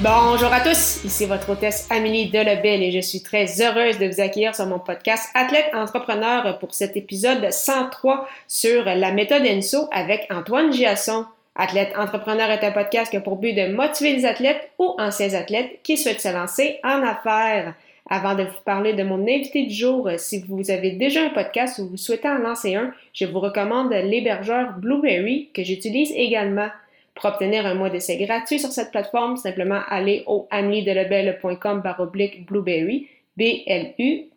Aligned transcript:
Bonjour 0.00 0.52
à 0.52 0.60
tous, 0.60 1.02
ici 1.04 1.26
votre 1.26 1.50
hôtesse 1.50 1.88
Amélie 1.90 2.30
Delebel 2.30 2.84
et 2.84 2.92
je 2.92 3.00
suis 3.00 3.20
très 3.20 3.60
heureuse 3.60 3.98
de 3.98 4.06
vous 4.06 4.20
accueillir 4.20 4.54
sur 4.54 4.66
mon 4.66 4.78
podcast 4.78 5.28
Athlète 5.34 5.70
Entrepreneur 5.74 6.56
pour 6.60 6.72
cet 6.72 6.96
épisode 6.96 7.50
103 7.50 8.28
sur 8.46 8.84
la 8.84 9.10
méthode 9.10 9.42
ENSO 9.42 9.88
avec 9.90 10.28
Antoine 10.30 10.72
Giasson. 10.72 11.24
Athlète 11.56 11.94
Entrepreneur 11.98 12.48
est 12.48 12.64
un 12.64 12.70
podcast 12.70 13.10
qui 13.10 13.16
a 13.16 13.20
pour 13.20 13.38
but 13.38 13.54
de 13.54 13.74
motiver 13.74 14.12
les 14.12 14.24
athlètes 14.24 14.70
ou 14.78 14.94
anciens 14.98 15.34
athlètes 15.34 15.80
qui 15.82 15.96
souhaitent 15.96 16.20
se 16.20 16.32
lancer 16.32 16.78
en 16.84 17.02
affaires. 17.02 17.74
Avant 18.08 18.36
de 18.36 18.44
vous 18.44 18.62
parler 18.64 18.92
de 18.92 19.02
mon 19.02 19.22
invité 19.22 19.64
du 19.64 19.74
jour, 19.74 20.08
si 20.16 20.44
vous 20.48 20.70
avez 20.70 20.92
déjà 20.92 21.24
un 21.24 21.30
podcast 21.30 21.80
ou 21.80 21.88
vous 21.88 21.96
souhaitez 21.96 22.28
en 22.28 22.38
lancer 22.38 22.76
un, 22.76 22.94
je 23.12 23.24
vous 23.24 23.40
recommande 23.40 23.90
l'hébergeur 23.90 24.74
Blueberry 24.78 25.48
que 25.52 25.64
j'utilise 25.64 26.12
également. 26.14 26.68
Pour 27.20 27.30
obtenir 27.30 27.66
un 27.66 27.74
mois 27.74 27.90
d'essai 27.90 28.16
gratuit 28.16 28.60
sur 28.60 28.70
cette 28.70 28.92
plateforme, 28.92 29.36
simplement 29.36 29.80
aller 29.88 30.22
au 30.26 30.46
ameliedelebel.com 30.50 31.80
baroblique 31.80 32.46
blueberry, 32.46 33.08
B-L-U-B-R-R-Y. 33.36 34.28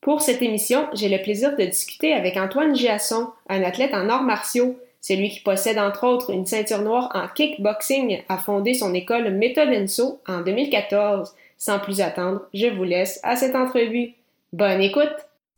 Pour 0.00 0.20
cette 0.22 0.42
émission, 0.42 0.86
j'ai 0.92 1.08
le 1.08 1.20
plaisir 1.20 1.56
de 1.56 1.64
discuter 1.64 2.12
avec 2.12 2.36
Antoine 2.36 2.76
Giasson, 2.76 3.30
un 3.48 3.64
athlète 3.64 3.94
en 3.94 4.08
arts 4.08 4.22
martiaux. 4.22 4.78
Celui 5.00 5.30
qui 5.30 5.40
possède 5.40 5.78
entre 5.78 6.06
autres 6.06 6.30
une 6.30 6.46
ceinture 6.46 6.82
noire 6.82 7.10
en 7.14 7.26
kickboxing 7.34 8.22
a 8.28 8.38
fondé 8.38 8.72
son 8.74 8.94
école 8.94 9.30
Méthode 9.30 9.70
Enso 9.70 10.20
en 10.28 10.42
2014. 10.42 11.34
Sans 11.58 11.80
plus 11.80 12.00
attendre, 12.00 12.42
je 12.54 12.68
vous 12.68 12.84
laisse 12.84 13.18
à 13.24 13.34
cette 13.34 13.56
entrevue. 13.56 14.12
Bonne 14.52 14.80
écoute! 14.80 15.16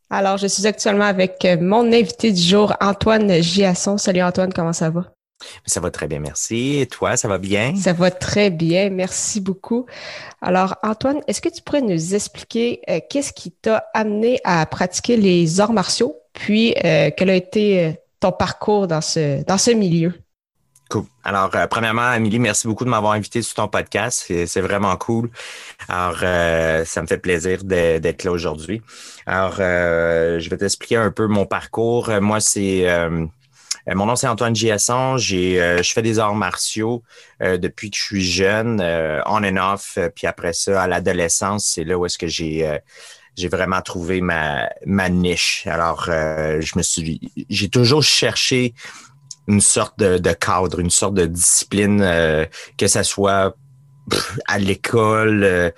Alors, 0.08 0.38
je 0.38 0.46
suis 0.46 0.66
actuellement 0.66 1.04
avec 1.04 1.46
mon 1.60 1.92
invité 1.92 2.32
du 2.32 2.40
jour, 2.40 2.72
Antoine 2.80 3.42
Giasson. 3.42 3.98
Salut 3.98 4.22
Antoine, 4.22 4.54
comment 4.54 4.72
ça 4.72 4.88
va? 4.88 5.04
Ça 5.66 5.80
va 5.80 5.90
très 5.90 6.08
bien, 6.08 6.20
merci. 6.20 6.78
Et 6.78 6.86
toi, 6.86 7.16
ça 7.16 7.28
va 7.28 7.38
bien? 7.38 7.74
Ça 7.76 7.92
va 7.92 8.10
très 8.10 8.50
bien, 8.50 8.90
merci 8.90 9.40
beaucoup. 9.40 9.86
Alors, 10.40 10.76
Antoine, 10.82 11.20
est-ce 11.26 11.40
que 11.40 11.48
tu 11.48 11.62
pourrais 11.62 11.82
nous 11.82 12.14
expliquer 12.14 12.80
euh, 12.88 13.00
qu'est-ce 13.08 13.32
qui 13.32 13.52
t'a 13.52 13.84
amené 13.94 14.40
à 14.44 14.64
pratiquer 14.66 15.16
les 15.16 15.60
arts 15.60 15.72
martiaux, 15.72 16.16
puis 16.32 16.74
euh, 16.84 17.10
quel 17.16 17.30
a 17.30 17.34
été 17.34 17.84
euh, 17.84 17.92
ton 18.20 18.32
parcours 18.32 18.86
dans 18.86 19.00
ce, 19.00 19.44
dans 19.44 19.58
ce 19.58 19.70
milieu? 19.70 20.12
Cool. 20.90 21.04
Alors, 21.22 21.50
premièrement, 21.68 22.02
Amélie, 22.02 22.38
merci 22.38 22.66
beaucoup 22.66 22.86
de 22.86 22.88
m'avoir 22.88 23.12
invité 23.12 23.42
sur 23.42 23.56
ton 23.56 23.68
podcast. 23.68 24.24
C'est 24.46 24.60
vraiment 24.62 24.96
cool. 24.96 25.28
Alors, 25.86 26.16
ça 26.86 27.02
me 27.02 27.06
fait 27.06 27.18
plaisir 27.18 27.62
d'être 27.62 28.24
là 28.24 28.30
aujourd'hui. 28.30 28.80
Alors, 29.26 29.56
je 29.56 30.48
vais 30.48 30.56
t'expliquer 30.56 30.96
un 30.96 31.10
peu 31.10 31.26
mon 31.26 31.44
parcours. 31.44 32.10
Moi, 32.22 32.40
c'est 32.40 32.86
euh, 33.88 33.94
mon 33.94 34.06
nom, 34.06 34.16
c'est 34.16 34.28
Antoine 34.28 34.54
Giasson. 34.54 35.16
J'ai, 35.16 35.60
euh, 35.60 35.82
je 35.82 35.92
fais 35.92 36.02
des 36.02 36.18
arts 36.18 36.34
martiaux 36.34 37.02
euh, 37.42 37.58
depuis 37.58 37.90
que 37.90 37.96
je 37.96 38.02
suis 38.02 38.24
jeune, 38.24 38.80
on 39.26 39.44
and 39.44 39.56
off. 39.56 39.98
puis 40.14 40.26
après 40.26 40.52
ça, 40.52 40.82
à 40.82 40.86
l'adolescence, 40.86 41.66
c'est 41.66 41.84
là 41.84 41.96
où 41.98 42.06
est-ce 42.06 42.18
que 42.18 42.26
j'ai 42.26 42.80
vraiment 43.48 43.80
trouvé 43.82 44.20
ma, 44.20 44.68
niche. 45.08 45.66
Alors, 45.66 46.04
je 46.06 46.76
me 46.76 46.82
suis, 46.82 47.20
j'ai 47.48 47.68
toujours 47.68 48.02
cherché 48.02 48.74
une 49.46 49.60
sorte 49.62 49.98
de, 49.98 50.18
de, 50.18 50.32
cadre, 50.32 50.80
une 50.80 50.90
sorte 50.90 51.14
de 51.14 51.24
discipline, 51.24 52.00
que 52.76 52.86
ça 52.86 53.02
soit 53.02 53.54
à 54.46 54.58
l'école, 54.58 55.72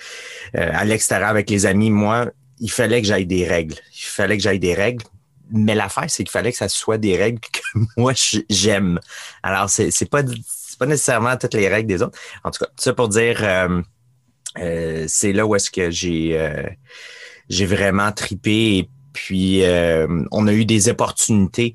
à 0.54 0.84
l'extérieur 0.84 1.28
avec 1.28 1.50
les 1.50 1.66
amis. 1.66 1.90
Moi, 1.90 2.30
il 2.58 2.70
fallait 2.70 3.00
que 3.00 3.06
j'aille 3.06 3.26
des 3.26 3.46
règles. 3.46 3.76
Il 3.92 4.06
fallait 4.06 4.36
que 4.36 4.42
j'aille 4.42 4.58
des 4.58 4.74
règles 4.74 5.04
mais 5.52 5.74
l'affaire, 5.74 6.06
c'est 6.08 6.24
qu'il 6.24 6.30
fallait 6.30 6.52
que 6.52 6.58
ça 6.58 6.68
soit 6.68 6.98
des 6.98 7.16
règles 7.16 7.40
que 7.40 7.60
moi 7.96 8.12
j'aime. 8.48 9.00
Alors, 9.42 9.70
c'est, 9.70 9.90
c'est 9.90 10.08
pas 10.08 10.22
nécessairement 10.86 11.36
toutes 11.36 11.54
les 11.54 11.68
règles 11.68 11.88
des 11.88 12.02
autres. 12.02 12.18
En 12.44 12.50
tout 12.50 12.64
cas, 12.64 12.70
ça 12.76 12.92
pour 12.92 13.08
dire 13.08 13.40
euh, 13.42 13.82
euh, 14.58 15.04
c'est 15.08 15.32
là 15.32 15.46
où 15.46 15.54
est-ce 15.54 15.70
que 15.70 15.90
j'ai 15.90 16.38
euh, 16.38 17.66
vraiment 17.66 18.12
tripé 18.12 18.78
et 18.78 18.90
puis 19.12 19.62
on 20.30 20.46
a 20.46 20.52
eu 20.52 20.64
des 20.64 20.88
opportunités 20.88 21.74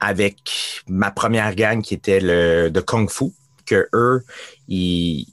avec 0.00 0.82
ma 0.88 1.10
première 1.10 1.54
gang 1.54 1.82
qui 1.82 1.94
était 1.94 2.20
le 2.20 2.68
de 2.68 2.80
Kung 2.80 3.08
Fu 3.08 3.26
que 3.64 3.88
eux 3.92 4.24
ils, 4.66 5.26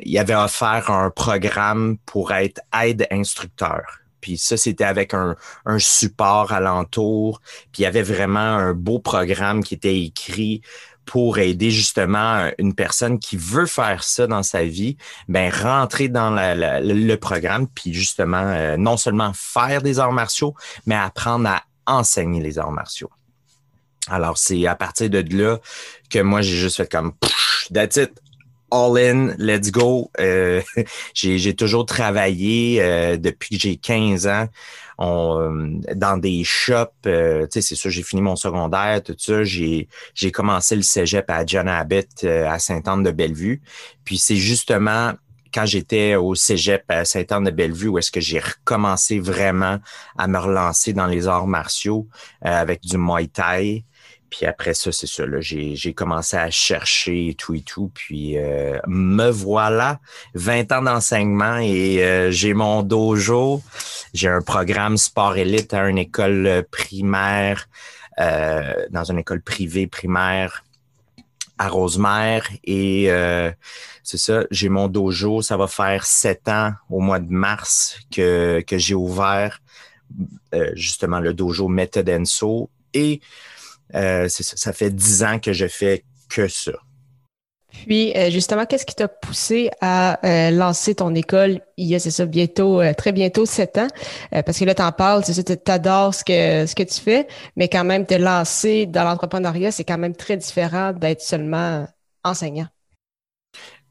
ils 0.00 0.18
avaient 0.18 0.34
offert 0.34 0.90
un 0.90 1.10
programme 1.10 1.96
pour 2.04 2.32
être 2.32 2.60
aide 2.78 3.06
instructeur. 3.10 3.82
Puis 4.20 4.38
ça, 4.38 4.56
c'était 4.56 4.84
avec 4.84 5.14
un, 5.14 5.36
un, 5.64 5.78
support 5.78 6.52
alentour. 6.52 7.40
Puis 7.72 7.80
il 7.80 7.82
y 7.82 7.86
avait 7.86 8.02
vraiment 8.02 8.38
un 8.38 8.74
beau 8.74 8.98
programme 8.98 9.62
qui 9.62 9.74
était 9.74 10.00
écrit 10.00 10.62
pour 11.08 11.38
aider 11.38 11.70
justement 11.70 12.50
une 12.58 12.74
personne 12.74 13.18
qui 13.18 13.38
veut 13.38 13.64
faire 13.64 14.04
ça 14.04 14.26
dans 14.26 14.42
sa 14.42 14.64
vie, 14.64 14.98
ben 15.26 15.50
rentrer 15.50 16.08
dans 16.08 16.30
le 16.30 17.14
programme, 17.14 17.66
puis 17.66 17.94
justement 17.94 18.42
euh, 18.44 18.76
non 18.76 18.98
seulement 18.98 19.32
faire 19.34 19.80
des 19.80 20.00
arts 20.00 20.12
martiaux, 20.12 20.54
mais 20.84 20.94
apprendre 20.94 21.48
à 21.48 21.62
enseigner 21.86 22.42
les 22.42 22.58
arts 22.58 22.72
martiaux. 22.72 23.10
Alors 24.08 24.36
c'est 24.36 24.66
à 24.66 24.74
partir 24.74 25.08
de 25.08 25.24
là 25.34 25.58
que 26.10 26.18
moi 26.18 26.42
j'ai 26.42 26.56
juste 26.56 26.76
fait 26.76 26.90
comme 26.90 27.14
that's 27.72 27.96
it, 27.96 28.12
all 28.70 28.96
in, 28.98 29.34
let's 29.38 29.70
go. 29.70 30.10
Euh, 30.20 30.62
j'ai 31.14 31.54
toujours 31.54 31.86
travaillé 31.86 32.82
euh, 32.82 33.16
depuis 33.16 33.56
que 33.56 33.62
j'ai 33.62 33.76
15 33.76 34.26
ans 34.26 34.48
on, 34.98 35.80
dans 35.94 36.18
des 36.18 36.42
shops. 36.44 36.88
Euh, 37.06 37.46
c'est 37.50 37.62
sûr, 37.62 37.90
j'ai 37.90 38.02
fini 38.02 38.22
mon 38.22 38.36
secondaire, 38.36 39.02
tout 39.02 39.16
ça. 39.18 39.44
J'ai 39.44 39.86
commencé 40.32 40.76
le 40.76 40.82
cégep 40.82 41.30
à 41.30 41.46
John 41.46 41.68
Abbott 41.68 42.24
à 42.24 42.58
Sainte-Anne-de-Bellevue. 42.58 43.62
Puis 44.04 44.18
c'est 44.18 44.36
justement 44.36 45.12
quand 45.54 45.64
j'étais 45.64 46.14
au 46.14 46.34
cégep 46.34 46.84
à 46.88 47.04
Sainte-Anne-de-Bellevue 47.04 47.88
où 47.88 47.98
est-ce 47.98 48.10
que 48.10 48.20
j'ai 48.20 48.40
recommencé 48.40 49.18
vraiment 49.18 49.78
à 50.18 50.28
me 50.28 50.38
relancer 50.38 50.92
dans 50.92 51.06
les 51.06 51.26
arts 51.26 51.46
martiaux 51.46 52.06
avec 52.42 52.82
du 52.82 52.98
Muay 52.98 53.28
Thai. 53.28 53.84
Puis 54.30 54.44
après 54.46 54.74
ça, 54.74 54.92
c'est 54.92 55.06
ça, 55.06 55.24
j'ai, 55.40 55.94
commencé 55.94 56.36
à 56.36 56.50
chercher 56.50 57.34
tout 57.38 57.54
et 57.54 57.62
tout. 57.62 57.90
Puis 57.94 58.36
euh, 58.36 58.78
me 58.86 59.30
voilà, 59.30 60.00
20 60.34 60.72
ans 60.72 60.82
d'enseignement 60.82 61.56
et 61.58 62.04
euh, 62.04 62.30
j'ai 62.30 62.52
mon 62.52 62.82
dojo. 62.82 63.62
J'ai 64.12 64.28
un 64.28 64.42
programme 64.42 64.96
sport 64.96 65.36
élite 65.36 65.72
à 65.72 65.88
une 65.88 65.98
école 65.98 66.64
primaire, 66.70 67.68
euh, 68.20 68.74
dans 68.90 69.04
une 69.04 69.18
école 69.18 69.40
privée 69.40 69.86
primaire 69.86 70.64
à 71.56 71.68
Rosemère. 71.68 72.46
Et 72.64 73.10
c'est 74.02 74.18
ça, 74.18 74.44
j'ai 74.50 74.68
mon 74.68 74.88
dojo. 74.88 75.42
Ça 75.42 75.56
va 75.56 75.66
faire 75.66 76.04
sept 76.04 76.48
ans 76.48 76.72
au 76.90 77.00
mois 77.00 77.18
de 77.18 77.30
mars 77.30 77.98
que, 78.14 78.62
j'ai 78.70 78.94
ouvert 78.94 79.60
justement 80.74 81.20
le 81.20 81.34
dojo 81.34 81.68
Method 81.68 82.10
Et 82.94 83.20
euh, 83.94 84.28
ça, 84.28 84.72
fait 84.72 84.90
dix 84.90 85.22
ans 85.22 85.38
que 85.38 85.52
je 85.52 85.66
fais 85.66 86.04
que 86.28 86.48
ça. 86.48 86.72
Puis, 87.86 88.12
euh, 88.16 88.30
justement, 88.30 88.66
qu'est-ce 88.66 88.86
qui 88.86 88.94
t'a 88.94 89.08
poussé 89.08 89.70
à 89.80 90.18
euh, 90.26 90.50
lancer 90.50 90.94
ton 90.94 91.14
école 91.14 91.60
il 91.76 91.86
y 91.86 91.94
a, 91.94 91.98
c'est 91.98 92.10
ça, 92.10 92.26
bientôt, 92.26 92.82
très 92.96 93.12
bientôt, 93.12 93.46
sept 93.46 93.78
ans? 93.78 93.88
parce 94.30 94.58
que 94.58 94.64
là, 94.64 94.74
tu 94.74 94.82
en 94.82 94.90
parles, 94.90 95.24
c'est 95.24 95.34
ça, 95.34 95.42
tu 95.42 95.70
adores 95.70 96.14
ce 96.14 96.24
que, 96.24 96.66
ce 96.66 96.74
que 96.74 96.82
tu 96.82 97.00
fais, 97.00 97.28
mais 97.56 97.68
quand 97.68 97.84
même, 97.84 98.04
te 98.04 98.14
lancer 98.14 98.86
dans 98.86 99.04
l'entrepreneuriat, 99.04 99.70
c'est 99.70 99.84
quand 99.84 99.98
même 99.98 100.16
très 100.16 100.36
différent 100.36 100.92
d'être 100.92 101.20
seulement 101.20 101.86
enseignant. 102.24 102.66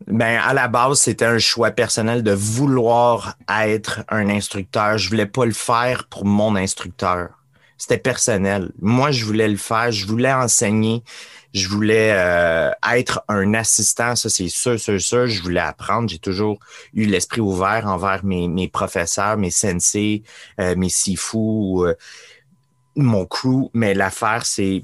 Ben, 0.05 0.39
à 0.43 0.53
la 0.53 0.67
base, 0.67 0.99
c'était 0.99 1.25
un 1.25 1.39
choix 1.39 1.71
personnel 1.71 2.21
de 2.21 2.31
vouloir 2.31 3.35
être 3.49 4.03
un 4.09 4.29
instructeur. 4.29 4.97
Je 4.97 5.09
voulais 5.09 5.25
pas 5.25 5.45
le 5.45 5.53
faire 5.53 6.07
pour 6.07 6.25
mon 6.25 6.55
instructeur 6.55 7.36
c'était 7.77 7.97
personnel. 7.97 8.71
Moi, 8.79 9.11
je 9.11 9.23
voulais 9.25 9.47
le 9.47 9.57
faire, 9.57 9.91
je 9.91 10.05
voulais 10.05 10.33
enseigner, 10.33 11.03
je 11.53 11.67
voulais 11.69 12.11
euh, 12.13 12.71
être 12.93 13.23
un 13.27 13.53
assistant, 13.53 14.15
ça 14.15 14.29
c'est 14.29 14.49
sûr, 14.49 14.79
sûr, 14.79 14.99
sûr. 14.99 15.27
Je 15.27 15.41
voulais 15.41 15.59
apprendre. 15.59 16.09
J'ai 16.09 16.19
toujours 16.19 16.59
eu 16.93 17.05
l'esprit 17.05 17.41
ouvert 17.41 17.87
envers 17.87 18.23
mes, 18.25 18.47
mes 18.47 18.67
professeurs, 18.67 19.37
mes 19.37 19.51
sensei, 19.51 20.23
euh, 20.59 20.75
mes 20.75 20.89
sifu, 20.89 21.37
euh, 21.37 21.93
mon 22.95 23.25
crew. 23.25 23.69
Mais 23.73 23.93
l'affaire, 23.93 24.45
c'est 24.45 24.83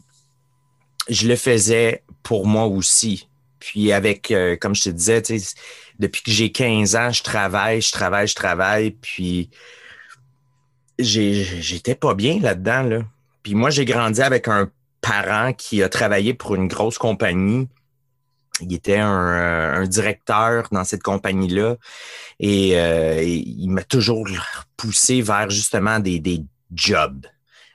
je 1.10 1.28
le 1.28 1.36
faisais 1.36 2.04
pour 2.22 2.48
moi 2.48 2.66
aussi. 2.66 3.28
Puis 3.60 3.92
avec, 3.92 4.34
comme 4.60 4.76
je 4.76 4.84
te 4.84 4.90
disais, 4.90 5.22
depuis 6.00 6.22
que 6.22 6.32
j'ai 6.32 6.52
15 6.52 6.96
ans, 6.98 7.12
je 7.12 7.24
travaille, 7.24 7.82
je 7.82 7.92
travaille, 7.92 8.28
je 8.28 8.36
travaille, 8.36 8.92
puis 8.92 9.50
j'étais 11.00 11.96
pas 11.96 12.14
bien 12.14 12.40
là-dedans. 12.40 12.84
Là. 12.84 13.00
Puis 13.42 13.56
moi, 13.56 13.70
j'ai 13.70 13.86
grandi 13.86 14.22
avec 14.22 14.48
un 14.48 14.70
parent 15.02 15.54
qui 15.54 15.84
a 15.84 15.90
travaillé 15.90 16.34
pour 16.34 16.56
une 16.56 16.68
grosse 16.68 16.98
compagnie. 16.98 17.68
Il 18.62 18.74
était 18.74 19.00
un, 19.00 19.82
euh, 19.82 19.86
directeur 19.88 20.68
dans 20.72 20.84
cette 20.84 21.02
compagnie-là 21.02 21.76
et, 22.40 22.80
euh, 22.80 23.22
il 23.24 23.68
m'a 23.70 23.84
toujours 23.84 24.28
poussé 24.78 25.22
vers 25.22 25.50
justement 25.50 26.00
des, 26.00 26.20
des 26.20 26.44
jobs 26.72 27.26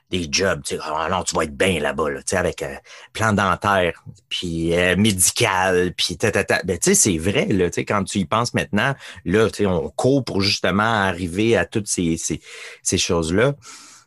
des 0.09 0.27
jobs, 0.31 0.61
tu 0.63 0.75
sais, 0.75 0.81
oh 0.87 1.09
non, 1.09 1.23
tu 1.23 1.35
vas 1.35 1.43
être 1.43 1.55
bien 1.55 1.79
là-bas, 1.79 2.09
là, 2.09 2.19
tu 2.19 2.29
sais, 2.29 2.37
avec 2.37 2.63
euh, 2.63 2.75
plan 3.13 3.33
dentaire, 3.33 4.03
puis 4.27 4.75
euh, 4.75 4.95
médical, 4.95 5.93
puis 5.95 6.17
ta, 6.17 6.31
ta. 6.31 6.63
Ben, 6.63 6.77
tu 6.79 6.89
sais, 6.89 6.95
c'est 6.95 7.17
vrai, 7.17 7.45
là, 7.45 7.69
tu 7.69 7.75
sais, 7.75 7.85
quand 7.85 8.03
tu 8.03 8.19
y 8.19 8.25
penses 8.25 8.53
maintenant, 8.53 8.95
là, 9.25 9.49
tu 9.49 9.57
sais, 9.57 9.65
on 9.65 9.89
court 9.89 10.25
pour 10.25 10.41
justement 10.41 10.83
arriver 10.83 11.55
à 11.55 11.65
toutes 11.65 11.87
ces, 11.87 12.17
ces, 12.17 12.41
ces 12.81 12.97
choses-là, 12.97 13.55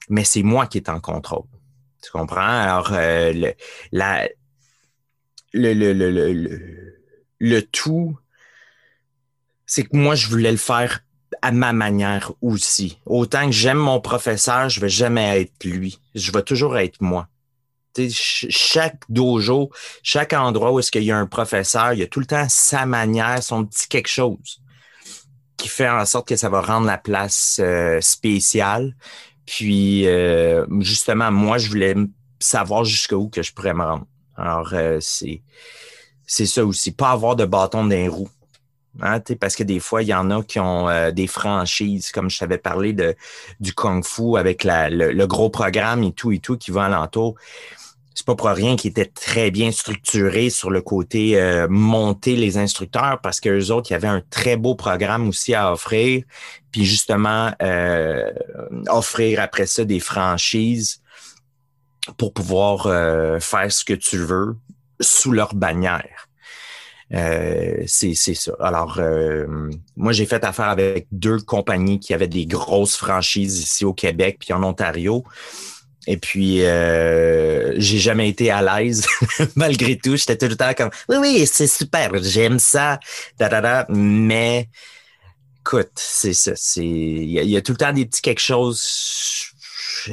mais 0.08 0.25
c'est 0.25 0.43
moi 0.43 0.66
qui 0.66 0.78
est 0.78 0.88
en 0.88 1.00
contrôle. 1.00 1.46
Tu 2.02 2.10
comprends? 2.10 2.40
Alors, 2.40 2.93
euh, 2.93 3.32
le, 3.32 3.52
la, 3.93 4.28
le, 5.52 5.72
le, 5.72 5.93
le, 5.93 6.10
le, 6.10 6.99
le 7.38 7.62
tout, 7.62 8.19
c'est 9.66 9.84
que 9.84 9.96
moi, 9.96 10.16
je 10.16 10.26
voulais 10.26 10.50
le 10.50 10.58
faire 10.58 11.00
à 11.43 11.53
ma 11.53 11.73
manière 11.73 12.33
aussi. 12.41 12.99
Autant 13.06 13.47
que 13.47 13.53
j'aime 13.53 13.79
mon 13.79 14.00
professeur, 14.00 14.69
je 14.69 14.81
vais 14.81 14.89
jamais 14.89 15.43
être 15.43 15.65
lui. 15.65 15.99
Je 16.15 16.33
vais 16.33 16.43
toujours 16.43 16.79
être 16.79 17.00
moi. 17.00 17.29
chaque 18.17 19.03
dojo, 19.09 19.71
chaque 20.03 20.33
endroit 20.33 20.73
où 20.73 20.79
est-ce 20.79 20.91
qu'il 20.91 21.05
y 21.05 21.11
a 21.11 21.19
un 21.19 21.27
professeur, 21.27 21.93
il 21.93 21.99
y 21.99 22.03
a 22.03 22.06
tout 22.06 22.21
le 22.21 22.27
temps 22.27 22.47
sa 22.49 22.87
manière, 22.87 23.43
son 23.43 23.65
petit 23.65 23.89
quelque 23.89 24.09
chose 24.09 24.62
qui 25.62 25.69
fait 25.69 25.89
en 25.89 26.05
sorte 26.05 26.27
que 26.27 26.37
ça 26.37 26.49
va 26.49 26.61
rendre 26.61 26.87
la 26.87 26.99
place 26.99 27.61
euh, 27.62 28.00
spéciale. 28.00 28.97
Puis 29.47 30.09
euh, 30.09 30.67
justement, 30.81 31.31
moi, 31.31 31.59
je 31.59 31.69
voulais 31.69 31.95
savoir 32.41 32.85
jusqu'où 32.85 33.29
que 33.29 33.43
je 33.43 33.53
pourrais 33.53 33.75
me 33.75 33.85
rendre. 33.85 34.06
Alors, 34.37 34.71
euh, 34.73 34.99
c'est 35.00 35.43
c'est 36.27 36.47
ça 36.47 36.65
aussi. 36.65 36.91
Pas 36.93 37.11
avoir 37.11 37.37
de 37.37 37.45
bâton 37.45 37.85
d'un 37.85 38.11
roue. 38.11 38.29
Hein, 39.00 39.21
parce 39.41 39.56
que 39.56 39.62
des 39.62 39.81
fois, 39.81 40.03
il 40.03 40.09
y 40.09 40.15
en 40.15 40.31
a 40.31 40.43
qui 40.43 40.61
ont 40.61 40.89
euh, 40.89 41.12
des 41.12 41.27
franchises, 41.27 42.12
comme 42.12 42.29
je 42.29 42.39
t'avais 42.39 42.59
parlé 42.59 42.93
de, 42.93 43.15
du 43.59 43.73
Kung 43.73 44.05
Fu 44.05 44.37
avec 44.37 44.65
la, 44.65 44.91
le, 44.91 45.27
gros 45.27 45.49
programme 45.49 46.03
et 46.03 46.12
tout 46.12 46.31
et 46.31 46.39
tout 46.39 46.59
qui 46.59 46.71
va 46.71 46.85
alentour. 46.85 47.37
C'est 48.15 48.27
pas 48.27 48.35
pour 48.35 48.49
rien 48.49 48.77
qui 48.77 48.89
était 48.89 49.06
très 49.06 49.50
bien 49.50 49.73
structuré 49.73 50.50
sur 50.50 50.71
le 50.71 50.83
côté 50.83 51.41
euh, 51.41 51.67
monter 51.71 52.37
les 52.37 52.59
instructeurs 52.59 53.19
parce 53.23 53.41
qu'eux 53.41 53.71
autres, 53.71 53.91
il 53.91 53.94
y 53.94 53.97
avait 53.97 54.09
un 54.09 54.23
très 54.29 54.59
beau 54.59 54.75
programme 54.75 55.29
aussi 55.29 55.55
à 55.55 55.73
offrir. 55.73 56.23
Puis 56.71 56.85
justement, 56.85 57.53
euh, 57.62 58.31
offrir 58.88 59.41
après 59.41 59.65
ça 59.65 59.87
des 59.87 60.00
franchises 60.00 61.00
pour 62.19 62.35
pouvoir 62.35 62.83
faire 63.41 63.71
ce 63.73 63.85
que 63.85 63.95
tu 63.95 64.19
veux 64.19 64.56
sous 65.00 65.33
leur 65.33 65.55
bannière. 65.55 66.29
Euh, 67.14 67.82
c'est 67.87 68.14
ça. 68.14 68.53
Alors, 68.61 68.97
euh, 68.99 69.70
moi, 69.97 70.12
j'ai 70.12 70.26
fait 70.26 70.44
affaire 70.44 70.69
avec 70.69 71.06
deux 71.12 71.38
compagnies 71.38 72.00
qui 72.00 72.14
avaient 72.14 72.29
des 72.29 72.47
grosses 72.47 72.97
franchises 72.97 73.59
ici 73.61 73.85
au 73.85 73.93
Québec 73.93 74.38
puis 74.41 74.53
en 74.53 74.62
Ontario. 74.62 75.25
Et 76.06 76.17
puis, 76.17 76.64
euh, 76.64 77.75
j'ai 77.76 77.99
jamais 77.99 78.29
été 78.29 78.50
à 78.50 78.62
l'aise, 78.62 79.06
malgré 79.56 79.97
tout. 79.97 80.17
J'étais 80.17 80.37
tout 80.37 80.49
le 80.49 80.56
temps 80.56 80.73
comme, 80.75 80.91
oui, 81.09 81.17
oui, 81.20 81.47
c'est 81.47 81.69
super, 81.69 82.11
j'aime 82.23 82.59
ça, 82.59 82.99
da, 83.38 83.87
mais 83.88 84.69
écoute, 85.61 85.93
c'est 85.94 86.32
ça. 86.32 86.53
Il 86.76 87.25
y, 87.25 87.35
y, 87.35 87.56
a 87.56 87.61
tout 87.61 87.73
le 87.73 87.79
temps 87.79 87.93
des 87.93 88.06
petits 88.06 88.23
quelque 88.23 88.41
chose. 88.41 88.82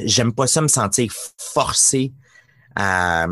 J'aime 0.04 0.32
pas 0.32 0.46
ça 0.46 0.62
me 0.62 0.68
sentir 0.68 1.12
forcé 1.38 2.14
à, 2.76 3.26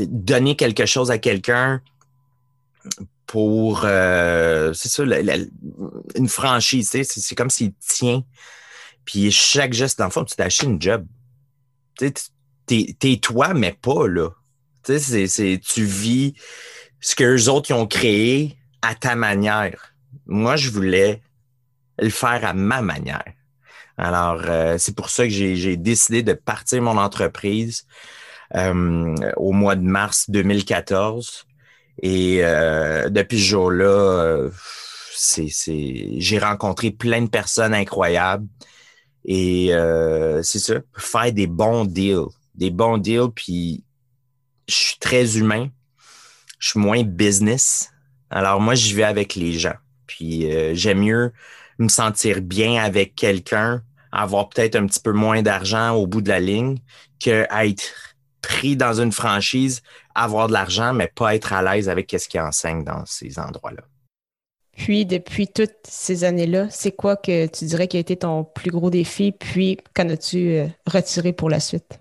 donner 0.00 0.56
quelque 0.56 0.86
chose 0.86 1.10
à 1.10 1.18
quelqu'un 1.18 1.82
pour, 3.26 3.82
euh, 3.84 4.72
c'est 4.74 4.88
ça, 4.88 5.02
une 6.14 6.28
franchise, 6.28 6.90
c'est 7.02 7.34
comme 7.34 7.50
s'il 7.50 7.72
tient. 7.74 8.22
Puis 9.04 9.30
chaque 9.32 9.72
geste, 9.72 9.98
dans 9.98 10.06
le 10.06 10.10
fond, 10.10 10.24
tu 10.24 10.40
acheté 10.40 10.66
une 10.66 10.80
job. 10.80 11.06
Tu 11.98 12.12
es 12.70 13.16
toi, 13.16 13.54
mais 13.54 13.72
pas, 13.72 14.06
là. 14.06 14.30
Tu 14.84 14.98
sais, 14.98 15.60
tu 15.64 15.84
vis 15.84 16.34
ce 17.00 17.14
que 17.14 17.24
les 17.24 17.48
autres 17.48 17.72
ont 17.72 17.86
créé 17.86 18.56
à 18.82 18.94
ta 18.94 19.14
manière. 19.14 19.94
Moi, 20.26 20.56
je 20.56 20.70
voulais 20.70 21.22
le 21.98 22.10
faire 22.10 22.44
à 22.44 22.54
ma 22.54 22.82
manière. 22.82 23.24
Alors, 23.96 24.42
euh, 24.46 24.76
c'est 24.78 24.94
pour 24.94 25.10
ça 25.10 25.24
que 25.24 25.30
j'ai 25.30 25.76
décidé 25.76 26.22
de 26.22 26.32
partir 26.32 26.82
mon 26.82 26.98
entreprise. 26.98 27.86
Euh, 28.56 29.16
au 29.36 29.50
mois 29.50 29.74
de 29.74 29.82
mars 29.82 30.30
2014. 30.30 31.44
Et 32.02 32.38
euh, 32.42 33.08
depuis 33.08 33.38
ce 33.40 33.46
jour-là, 33.46 33.86
euh, 33.86 34.50
j'ai 35.36 36.38
rencontré 36.38 36.92
plein 36.92 37.22
de 37.22 37.28
personnes 37.28 37.74
incroyables. 37.74 38.46
Et 39.24 39.70
c'est 40.42 40.58
ça, 40.58 40.74
faire 40.96 41.32
des 41.32 41.46
bons 41.46 41.84
deals. 41.84 42.28
Des 42.54 42.70
bons 42.70 42.98
deals, 42.98 43.30
puis 43.34 43.82
je 44.68 44.74
suis 44.74 44.98
très 45.00 45.38
humain. 45.38 45.68
Je 46.60 46.68
suis 46.70 46.78
moins 46.78 47.02
business. 47.02 47.90
Alors 48.30 48.60
moi, 48.60 48.76
je 48.76 48.94
vais 48.94 49.02
avec 49.02 49.34
les 49.34 49.54
gens. 49.54 49.74
Puis 50.06 50.46
j'aime 50.74 51.00
mieux 51.00 51.32
me 51.78 51.88
sentir 51.88 52.40
bien 52.40 52.84
avec 52.84 53.16
quelqu'un, 53.16 53.82
avoir 54.12 54.48
peut-être 54.48 54.76
un 54.76 54.86
petit 54.86 55.00
peu 55.00 55.12
moins 55.12 55.42
d'argent 55.42 55.94
au 55.94 56.06
bout 56.06 56.20
de 56.20 56.28
la 56.28 56.38
ligne, 56.38 56.78
que 57.18 57.46
être 57.50 58.03
pris 58.46 58.76
dans 58.76 59.00
une 59.00 59.12
franchise, 59.12 59.82
avoir 60.14 60.48
de 60.48 60.52
l'argent, 60.52 60.92
mais 60.92 61.10
pas 61.14 61.34
être 61.34 61.52
à 61.52 61.62
l'aise 61.62 61.88
avec 61.88 62.14
ce 62.16 62.28
qu'ils 62.28 62.40
enseignent 62.40 62.84
dans 62.84 63.04
ces 63.06 63.38
endroits-là. 63.38 63.82
Puis, 64.76 65.06
depuis 65.06 65.46
toutes 65.46 65.76
ces 65.88 66.24
années-là, 66.24 66.68
c'est 66.70 66.92
quoi 66.92 67.16
que 67.16 67.46
tu 67.46 67.64
dirais 67.64 67.86
qui 67.86 67.96
a 67.96 68.00
été 68.00 68.16
ton 68.16 68.44
plus 68.44 68.70
gros 68.70 68.90
défi? 68.90 69.32
Puis, 69.32 69.78
qu'en 69.94 70.08
as-tu 70.08 70.56
euh, 70.56 70.66
retiré 70.86 71.32
pour 71.32 71.48
la 71.48 71.60
suite? 71.60 72.00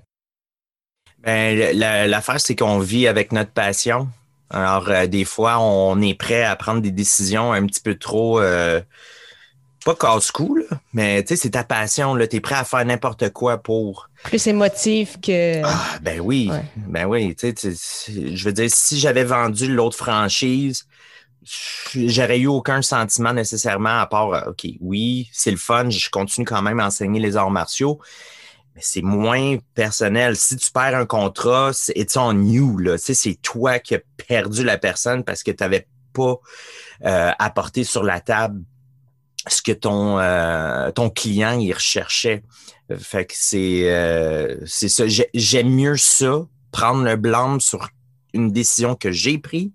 Ben, 1.19 1.77
l'affaire, 1.77 2.41
c'est 2.41 2.55
qu'on 2.55 2.79
vit 2.79 3.07
avec 3.07 3.31
notre 3.31 3.51
passion. 3.51 4.09
Alors, 4.49 4.89
euh, 4.89 5.07
des 5.07 5.23
fois, 5.23 5.59
on 5.59 6.01
est 6.01 6.15
prêt 6.15 6.43
à 6.43 6.55
prendre 6.55 6.81
des 6.81 6.91
décisions 6.91 7.53
un 7.53 7.65
petit 7.65 7.81
peu 7.81 7.95
trop 7.95 8.39
euh, 8.39 8.81
pas 9.83 9.95
casse-cou, 9.95 10.59
mais 10.93 11.23
tu 11.23 11.29
sais, 11.29 11.35
c'est 11.35 11.51
ta 11.51 11.63
passion, 11.63 12.17
tu 12.17 12.35
es 12.35 12.39
prêt 12.39 12.55
à 12.55 12.63
faire 12.63 12.85
n'importe 12.85 13.29
quoi 13.31 13.57
pour. 13.57 14.09
Plus 14.23 14.47
émotif 14.47 15.19
que. 15.21 15.61
Ah, 15.63 15.99
ben 16.01 16.19
oui, 16.19 16.49
ben 16.75 17.05
oui. 17.05 17.35
Tu 17.35 17.53
sais, 17.55 17.73
je 18.07 18.45
veux 18.45 18.53
dire, 18.53 18.69
si 18.69 18.99
j'avais 18.99 19.23
vendu 19.23 19.73
l'autre 19.73 19.97
franchise, 19.97 20.87
j'aurais 21.95 22.39
eu 22.39 22.47
aucun 22.47 22.81
sentiment 22.81 23.33
nécessairement 23.33 23.99
à 23.99 24.07
part, 24.07 24.33
euh, 24.33 24.49
OK, 24.51 24.65
oui, 24.79 25.29
c'est 25.31 25.51
le 25.51 25.57
fun, 25.57 25.89
je 25.89 26.09
continue 26.09 26.45
quand 26.45 26.61
même 26.61 26.79
à 26.79 26.87
enseigner 26.87 27.19
les 27.19 27.35
arts 27.35 27.51
martiaux, 27.51 27.99
mais 28.75 28.81
c'est 28.83 29.01
moins 29.01 29.57
personnel. 29.75 30.35
Si 30.35 30.55
tu 30.55 30.71
perds 30.71 30.95
un 30.95 31.05
contrat, 31.05 31.71
it's 31.95 32.17
on 32.17 32.41
you, 32.43 32.77
là. 32.77 32.97
Tu 32.97 33.05
sais, 33.05 33.13
c'est 33.13 33.35
toi 33.41 33.79
qui 33.79 33.95
as 33.95 34.01
perdu 34.27 34.63
la 34.63 34.77
personne 34.77 35.23
parce 35.23 35.43
que 35.43 35.51
tu 35.51 35.63
n'avais 35.63 35.87
pas 36.13 36.35
euh, 37.05 37.31
apporté 37.39 37.83
sur 37.83 38.03
la 38.03 38.19
table 38.19 38.63
ce 39.47 39.61
que 39.61 39.71
ton 39.71 40.19
euh, 40.19 40.91
ton 40.91 41.09
client 41.09 41.57
il 41.59 41.73
recherchait. 41.73 42.43
Fait 42.97 43.25
que 43.25 43.33
c'est 43.35 43.91
euh, 43.91 44.57
c'est 44.65 44.89
ça. 44.89 45.05
J'aime 45.33 45.69
mieux 45.69 45.97
ça, 45.97 46.45
prendre 46.71 47.03
le 47.03 47.15
blâme 47.15 47.59
sur 47.59 47.89
une 48.33 48.51
décision 48.51 48.95
que 48.95 49.11
j'ai 49.11 49.37
prise 49.37 49.71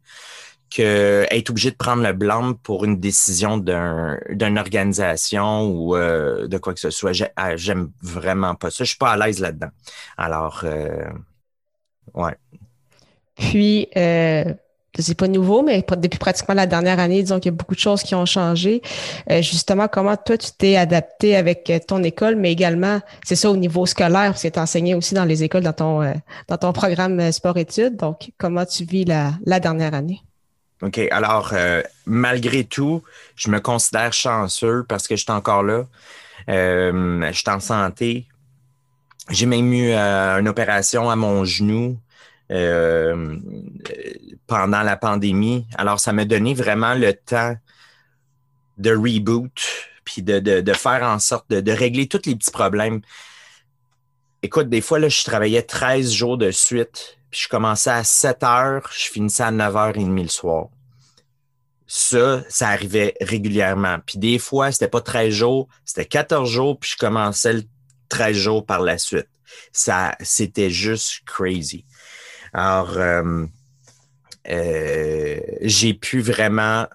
que 0.71 1.27
être 1.31 1.49
obligé 1.49 1.71
de 1.71 1.77
prendre 1.77 2.03
le 2.03 2.13
blâme 2.13 2.55
pour 2.59 2.85
une 2.85 3.01
décision 3.01 3.57
d'un 3.57 4.19
d'une 4.29 4.59
organisation 4.59 5.67
ou 5.67 5.97
euh, 5.97 6.47
de 6.47 6.59
quoi 6.59 6.75
que 6.75 6.81
ce 6.81 6.91
soit. 6.91 7.13
Ah, 7.37 7.57
j'aime 7.57 7.91
vraiment 8.03 8.55
pas 8.55 8.71
ça. 8.71 8.85
Je 8.85 8.91
suis 8.91 8.99
pas 8.99 9.13
à 9.13 9.17
l'aise 9.17 9.41
là-dedans. 9.41 9.71
Alors, 10.19 10.65
ouais. 12.15 12.37
Puis, 13.35 13.89
c'est 14.99 15.17
pas 15.17 15.29
nouveau, 15.29 15.63
mais 15.63 15.85
depuis 15.97 16.19
pratiquement 16.19 16.55
la 16.55 16.67
dernière 16.67 16.99
année, 16.99 17.23
disons 17.23 17.39
qu'il 17.39 17.53
y 17.53 17.55
a 17.55 17.57
beaucoup 17.57 17.75
de 17.75 17.81
choses 17.81 18.03
qui 18.03 18.15
ont 18.15 18.27
changé. 18.27 18.83
Euh, 19.31 19.43
justement, 19.43 19.87
comment 19.87 20.17
toi, 20.17 20.37
tu 20.37 20.51
t'es 20.57 20.77
adapté 20.77 21.37
avec 21.37 21.71
euh, 21.71 21.79
ton 21.87 22.03
école, 22.03 22.37
mais 22.37 22.51
également, 22.51 23.01
c'est 23.25 23.37
ça 23.37 23.51
au 23.51 23.57
niveau 23.57 23.87
scolaire, 23.87 24.31
parce 24.31 24.43
que 24.43 24.49
tu 24.49 24.59
enseigné 24.59 24.95
aussi 24.95 25.15
dans 25.15 25.25
les 25.25 25.45
écoles 25.45 25.63
dans 25.63 25.73
ton, 25.73 26.03
euh, 26.03 26.15
dans 26.49 26.57
ton 26.57 26.73
programme 26.73 27.31
sport-études. 27.31 27.97
Donc, 27.97 28.31
comment 28.39 28.65
tu 28.65 28.85
vis 28.85 29.05
la, 29.05 29.33
la 29.45 29.61
dernière 29.61 29.95
année? 29.95 30.21
OK. 30.83 31.01
Alors, 31.11 31.55
malgré 32.07 32.63
tout, 32.63 33.03
je 33.35 33.51
me 33.51 33.59
considère 33.59 34.13
chanceux 34.13 34.85
parce 34.89 35.09
que 35.09 35.17
je 35.17 35.23
suis 35.23 35.33
encore 35.33 35.65
là. 35.65 35.87
je 36.47 37.31
suis 37.33 37.51
en 37.51 37.59
santé. 37.59 38.29
j'ai 39.29 39.47
même 39.47 39.73
eu 39.73 39.93
une 39.93 40.47
opération 40.47 41.11
à 41.11 41.17
mon 41.17 41.45
genou 41.45 41.99
euh, 42.51 43.37
pendant 44.47 44.83
la 44.83 44.97
pandémie. 44.97 45.67
Alors, 45.77 46.01
ça 46.01 46.13
m'a 46.13 46.25
donné 46.25 46.55
vraiment 46.55 46.95
le 46.95 47.13
temps 47.13 47.57
de 48.79 48.91
reboot, 48.91 49.61
puis 50.05 50.23
de, 50.23 50.39
de, 50.39 50.73
faire 50.73 51.03
en 51.03 51.19
sorte 51.19 51.51
de, 51.51 51.61
de, 51.61 51.73
régler 51.73 52.07
tous 52.07 52.23
les 52.27 52.37
petits 52.37 52.51
problèmes. 52.51 53.01
Écoute, 54.43 54.69
des 54.69 54.81
fois, 54.81 54.99
là, 54.99 55.09
je 55.09 55.25
travaillais 55.25 55.63
13 55.63 56.13
jours 56.13 56.39
de 56.39 56.51
suite, 56.51 57.19
puis 57.31 57.41
je 57.43 57.49
commençais 57.49 57.91
à 57.91 58.05
7 58.05 58.43
heures, 58.45 58.89
je 58.93 59.11
finissais 59.11 59.43
à 59.43 59.53
9h30 59.53 60.23
le 60.23 60.29
soir. 60.29 60.69
Ça, 61.87 62.43
ça 62.49 62.69
arrivait 62.69 63.15
régulièrement. 63.21 63.99
Puis 64.07 64.19
des 64.19 64.39
fois, 64.39 64.71
c'était 64.73 64.89
pas 64.89 65.01
13 65.01 65.33
jours, 65.35 65.69
c'était 65.85 66.07
14 66.07 66.49
jours, 66.49 66.79
puis 66.79 66.91
je 66.91 66.97
commençais 66.97 67.53
le 67.55 67.63
13 68.09 68.37
jours 68.37 68.67
par 68.67 68.81
la 68.81 68.99
suite. 68.99 69.29
Ça, 69.73 70.15
c'était 70.21 70.71
juste 70.71 71.23
crazy. 71.27 71.85
Alors, 72.53 72.97
euh, 72.97 73.47
euh, 74.51 75.41
j'ai 75.63 75.95
pu 75.95 76.21
vraiment 76.21 76.87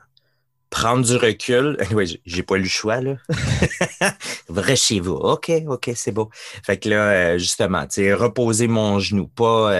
prendre 0.69 1.05
du 1.05 1.15
recul. 1.15 1.77
Oui, 1.91 2.19
j'ai 2.25 2.43
pas 2.43 2.55
eu 2.55 2.62
le 2.62 2.67
choix, 2.67 3.01
là. 3.01 3.15
Chez 4.75 5.00
vous. 5.00 5.13
OK, 5.13 5.51
OK, 5.67 5.91
c'est 5.95 6.12
beau. 6.12 6.29
Fait 6.33 6.77
que 6.77 6.89
là, 6.89 7.03
euh, 7.10 7.38
justement, 7.38 7.83
tu 7.83 8.03
sais, 8.03 8.13
reposer 8.13 8.67
mon 8.67 9.00
genou, 9.00 9.27
pas 9.27 9.72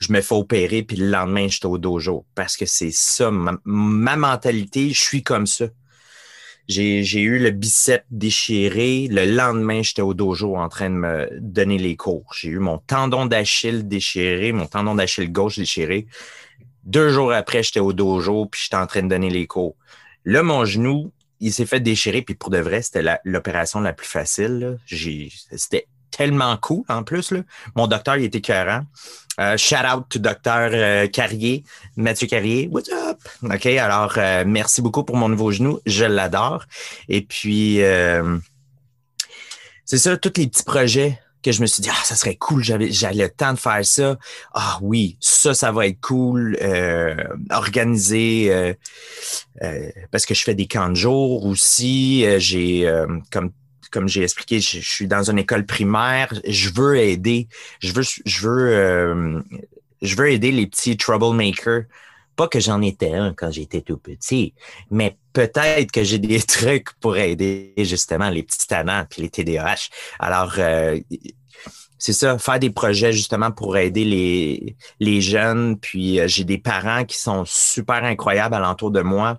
je 0.00 0.14
me 0.14 0.22
fais 0.22 0.34
opérer, 0.34 0.82
puis 0.82 0.96
le 0.96 1.10
lendemain, 1.10 1.46
je 1.48 1.56
suis 1.56 1.66
au 1.66 1.76
dojo. 1.76 2.24
Parce 2.34 2.56
que 2.56 2.64
c'est 2.64 2.90
ça, 2.90 3.30
ma 3.30 4.16
mentalité, 4.16 4.90
je 4.90 4.98
suis 4.98 5.22
comme 5.22 5.46
ça. 5.46 5.66
J'ai 6.70 7.20
eu 7.20 7.40
le 7.40 7.50
bicep 7.50 8.04
déchiré. 8.12 9.08
Le 9.10 9.24
lendemain, 9.24 9.82
j'étais 9.82 10.02
au 10.02 10.14
dojo 10.14 10.54
en 10.54 10.68
train 10.68 10.88
de 10.88 10.94
me 10.94 11.28
donner 11.40 11.78
les 11.78 11.96
cours. 11.96 12.32
J'ai 12.32 12.48
eu 12.48 12.60
mon 12.60 12.78
tendon 12.78 13.26
d'Achille 13.26 13.88
déchiré, 13.88 14.52
mon 14.52 14.66
tendon 14.66 14.94
d'Achille 14.94 15.32
gauche 15.32 15.58
déchiré. 15.58 16.06
Deux 16.84 17.08
jours 17.10 17.32
après, 17.32 17.64
j'étais 17.64 17.80
au 17.80 17.92
dojo, 17.92 18.46
puis 18.46 18.60
j'étais 18.62 18.76
en 18.76 18.86
train 18.86 19.02
de 19.02 19.08
donner 19.08 19.30
les 19.30 19.48
cours. 19.48 19.74
Là, 20.24 20.44
mon 20.44 20.64
genou, 20.64 21.12
il 21.40 21.52
s'est 21.52 21.66
fait 21.66 21.80
déchirer, 21.80 22.22
puis 22.22 22.36
pour 22.36 22.50
de 22.50 22.58
vrai, 22.58 22.82
c'était 22.82 23.18
l'opération 23.24 23.80
la, 23.80 23.92
plus 23.92 24.06
facile. 24.06 24.78
C'était 24.86 25.88
tellement 26.20 26.54
cool 26.58 26.84
en 26.90 27.02
plus. 27.02 27.30
Là. 27.30 27.40
Mon 27.76 27.86
docteur, 27.86 28.18
il 28.18 28.24
était 28.24 28.42
cohérent. 28.42 28.82
Euh, 29.40 29.56
shout 29.56 29.86
out 29.90 30.04
to 30.10 30.18
docteur 30.18 30.70
euh, 30.74 31.06
Carrier, 31.06 31.64
Mathieu 31.96 32.26
Carrier. 32.26 32.68
What's 32.70 32.90
up? 32.90 33.18
OK, 33.42 33.64
alors 33.64 34.12
euh, 34.18 34.44
merci 34.46 34.82
beaucoup 34.82 35.02
pour 35.02 35.16
mon 35.16 35.30
nouveau 35.30 35.50
genou. 35.50 35.80
Je 35.86 36.04
l'adore. 36.04 36.66
Et 37.08 37.22
puis, 37.22 37.80
c'est 39.86 39.96
ça, 39.96 40.18
tous 40.18 40.32
les 40.36 40.46
petits 40.46 40.62
projets 40.62 41.18
que 41.42 41.52
je 41.52 41.62
me 41.62 41.66
suis 41.66 41.80
dit, 41.82 41.88
ah, 41.90 42.04
ça 42.04 42.16
serait 42.16 42.36
cool, 42.36 42.62
j'avais, 42.62 42.92
j'avais 42.92 43.14
le 43.14 43.30
temps 43.30 43.54
de 43.54 43.58
faire 43.58 43.82
ça. 43.82 44.18
Ah 44.52 44.78
oui, 44.82 45.16
ça, 45.20 45.54
ça 45.54 45.72
va 45.72 45.86
être 45.86 46.02
cool. 46.02 46.58
organiser, 47.48 48.76
parce 50.12 50.26
que 50.26 50.34
je 50.34 50.42
fais 50.44 50.54
des 50.54 50.66
camps 50.66 50.90
de 50.90 50.96
jour 50.96 51.46
aussi. 51.46 52.26
j'ai, 52.38 52.92
comme 53.32 53.52
comme 53.90 54.08
j'ai 54.08 54.22
expliqué, 54.22 54.60
je, 54.60 54.80
suis 54.80 55.06
dans 55.06 55.30
une 55.30 55.38
école 55.38 55.66
primaire. 55.66 56.32
Je 56.46 56.70
veux 56.70 56.96
aider. 56.96 57.48
Je 57.80 57.92
veux, 57.92 58.02
je 58.02 58.40
veux, 58.40 58.76
euh, 58.76 59.40
je 60.02 60.16
veux 60.16 60.30
aider 60.30 60.52
les 60.52 60.66
petits 60.66 60.96
troublemakers. 60.96 61.84
Pas 62.40 62.48
que 62.48 62.58
j'en 62.58 62.80
étais 62.80 63.12
un 63.12 63.34
quand 63.34 63.50
j'étais 63.50 63.82
tout 63.82 63.98
petit, 63.98 64.54
mais 64.90 65.18
peut-être 65.34 65.92
que 65.92 66.02
j'ai 66.02 66.18
des 66.18 66.40
trucs 66.56 66.90
pour 66.98 67.18
aider 67.18 67.74
justement 67.76 68.30
les 68.30 68.42
petits 68.42 68.66
tannants 68.66 69.04
puis 69.10 69.20
les 69.20 69.28
TDAH. 69.28 69.90
Alors, 70.18 70.54
euh, 70.56 70.98
c'est 71.98 72.14
ça, 72.14 72.38
faire 72.38 72.58
des 72.58 72.70
projets 72.70 73.12
justement 73.12 73.50
pour 73.50 73.76
aider 73.76 74.06
les, 74.06 74.74
les 75.00 75.20
jeunes. 75.20 75.78
Puis 75.78 76.18
euh, 76.18 76.28
j'ai 76.28 76.44
des 76.44 76.56
parents 76.56 77.04
qui 77.04 77.18
sont 77.18 77.44
super 77.44 78.04
incroyables 78.04 78.54
alentour 78.54 78.90
de 78.90 79.02
moi. 79.02 79.38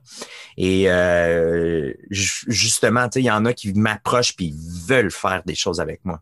Et 0.57 0.83
euh, 0.91 1.91
justement, 2.11 3.07
il 3.15 3.23
y 3.23 3.31
en 3.31 3.45
a 3.45 3.53
qui 3.53 3.73
m'approchent 3.73 4.35
puis 4.35 4.53
veulent 4.85 5.09
faire 5.09 5.41
des 5.43 5.55
choses 5.55 5.79
avec 5.79 6.05
moi. 6.05 6.21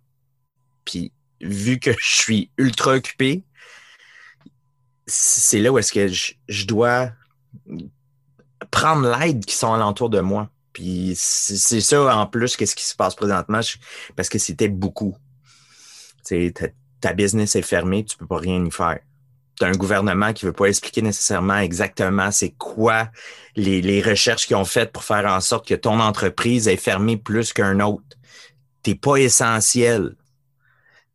Puis 0.86 1.12
vu 1.42 1.78
que 1.78 1.92
je 1.92 2.22
suis 2.22 2.52
ultra 2.58 2.94
occupé, 2.94 3.44
c'est 5.10 5.60
là 5.60 5.72
où 5.72 5.78
est-ce 5.78 5.92
que 5.92 6.08
je, 6.08 6.66
dois 6.66 7.12
prendre 8.72 9.18
l'aide 9.18 9.46
qui 9.46 9.56
sont 9.56 9.74
alentour 9.74 10.10
de 10.10 10.20
moi. 10.20 10.50
Puis 10.74 11.14
c'est 11.16 11.82
ça 11.82 12.16
en 12.16 12.28
plus 12.28 12.56
qu'est-ce 12.56 12.76
qui 12.76 12.86
se 12.86 12.96
passe 12.96 13.16
présentement, 13.16 13.60
parce 14.16 14.30
que 14.30 14.38
c'était 14.38 14.70
beaucoup 14.70 15.18
ta, 17.02 17.14
business 17.14 17.56
est 17.56 17.62
fermée, 17.62 18.04
tu 18.04 18.18
peux 18.18 18.28
pas 18.28 18.38
rien 18.38 18.64
y 18.64 18.72
faire. 18.72 19.00
Tu 19.58 19.66
as 19.66 19.68
un 19.68 19.74
gouvernement 19.74 20.32
qui 20.34 20.46
veut 20.46 20.54
pas 20.54 20.66
expliquer 20.66 21.02
nécessairement 21.02 21.58
exactement 21.58 22.32
c'est 22.32 22.52
quoi 22.52 23.10
les, 23.56 24.02
recherches 24.02 24.48
qu'ils 24.48 24.56
ont 24.56 24.66
faites 24.66 24.92
pour 24.92 25.04
faire 25.04 25.26
en 25.26 25.42
sorte 25.42 25.68
que 25.68 25.76
ton 25.76 26.00
entreprise 26.00 26.68
est 26.68 26.78
fermée 26.78 27.18
plus 27.18 27.52
qu'un 27.52 27.80
autre. 27.82 28.04
T'es 28.84 28.96
pas 28.96 29.18
essentiel. 29.18 30.16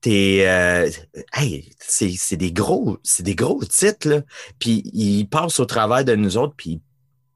T'es, 0.05 0.45
euh, 0.47 0.91
hey, 1.33 1.71
c'est 1.79 2.37
des 2.37 2.53
gros, 2.53 2.99
c'est 3.03 3.23
des 3.23 3.35
gros 3.35 3.65
titres 3.65 4.07
là. 4.07 4.21
Puis 4.59 4.83
ils 4.93 5.25
passent 5.25 5.59
au 5.61 5.65
travail 5.65 6.05
de 6.05 6.15
nous 6.15 6.37
autres, 6.37 6.53
puis 6.55 6.83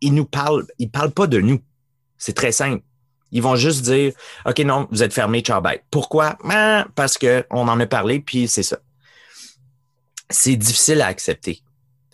ils 0.03 0.13
nous 0.13 0.27
parlent, 0.27 0.67
ils 0.79 0.91
parlent 0.91 1.13
pas 1.13 1.27
de 1.27 1.41
nous. 1.41 1.61
C'est 2.19 2.35
très 2.35 2.53
simple. 2.53 2.83
Ils 3.33 3.41
vont 3.41 3.57
juste 3.57 3.81
dire 3.87 4.13
OK, 4.45 4.59
non, 4.59 4.87
vous 4.91 5.03
êtes 5.03 5.15
fermé, 5.15 5.41
ciao, 5.41 5.63
bye. 5.63 5.81
Pourquoi? 5.91 6.37
Ben, 6.45 6.87
parce 6.95 7.17
qu'on 7.17 7.69
en 7.69 7.81
a 7.81 7.87
parlé, 7.87 8.21
puis 8.21 8.49
c'est 8.49 8.63
ça. 8.63 8.77
C'est 10.29 10.57
difficile 10.57 11.01
à 11.01 11.07
accepter. 11.07 11.63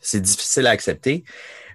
C'est 0.02 0.20
difficile 0.20 0.68
à 0.68 0.70
accepter. 0.70 1.24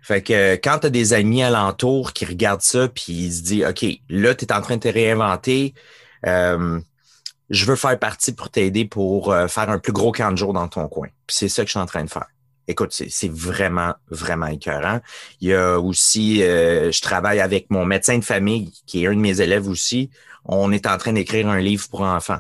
Fait 0.04 0.22
que 0.22 0.54
quand 0.56 0.80
tu 0.80 0.88
as 0.88 0.90
des 0.90 1.12
amis 1.12 1.44
alentour 1.44 2.14
qui 2.14 2.24
regardent 2.24 2.62
ça, 2.62 2.88
puis 2.88 3.12
ils 3.12 3.34
se 3.34 3.42
disent 3.42 3.66
OK, 3.66 3.86
là, 4.08 4.36
tu 4.36 4.46
es 4.46 4.54
en 4.54 4.62
train 4.62 4.78
de 4.78 4.84
te 4.84 4.88
réinventer. 4.88 5.74
Euh, 6.26 6.80
je 7.50 7.66
veux 7.66 7.76
faire 7.76 7.98
partie 7.98 8.34
pour 8.34 8.50
t'aider 8.50 8.86
pour 8.86 9.32
euh, 9.32 9.48
faire 9.48 9.70
un 9.70 9.80
plus 9.80 9.94
gros 9.94 10.12
camp 10.12 10.32
de 10.32 10.38
jour 10.38 10.54
dans 10.54 10.68
ton 10.68 10.88
coin. 10.88 11.08
C'est 11.28 11.50
ça 11.50 11.64
que 11.64 11.68
je 11.68 11.72
suis 11.72 11.80
en 11.80 11.86
train 11.86 12.04
de 12.04 12.10
faire 12.10 12.28
écoute, 12.70 12.94
c'est 12.94 13.32
vraiment, 13.32 13.96
vraiment 14.10 14.46
écœurant. 14.46 15.00
Il 15.42 15.50
y 15.50 15.54
a 15.54 15.80
aussi, 15.80 16.44
euh, 16.44 16.92
je 16.92 17.02
travaille 17.02 17.40
avec 17.40 17.70
mon 17.72 17.84
médecin 17.84 18.18
de 18.18 18.24
famille, 18.24 18.72
qui 18.86 19.04
est 19.04 19.08
un 19.08 19.16
de 19.16 19.20
mes 19.20 19.42
élèves 19.42 19.68
aussi. 19.68 20.12
On 20.46 20.72
est 20.72 20.86
en 20.86 20.98
train 20.98 21.14
d'écrire 21.14 21.50
un 21.50 21.60
livre 21.60 21.88
pour 21.90 22.02
enfants. 22.02 22.40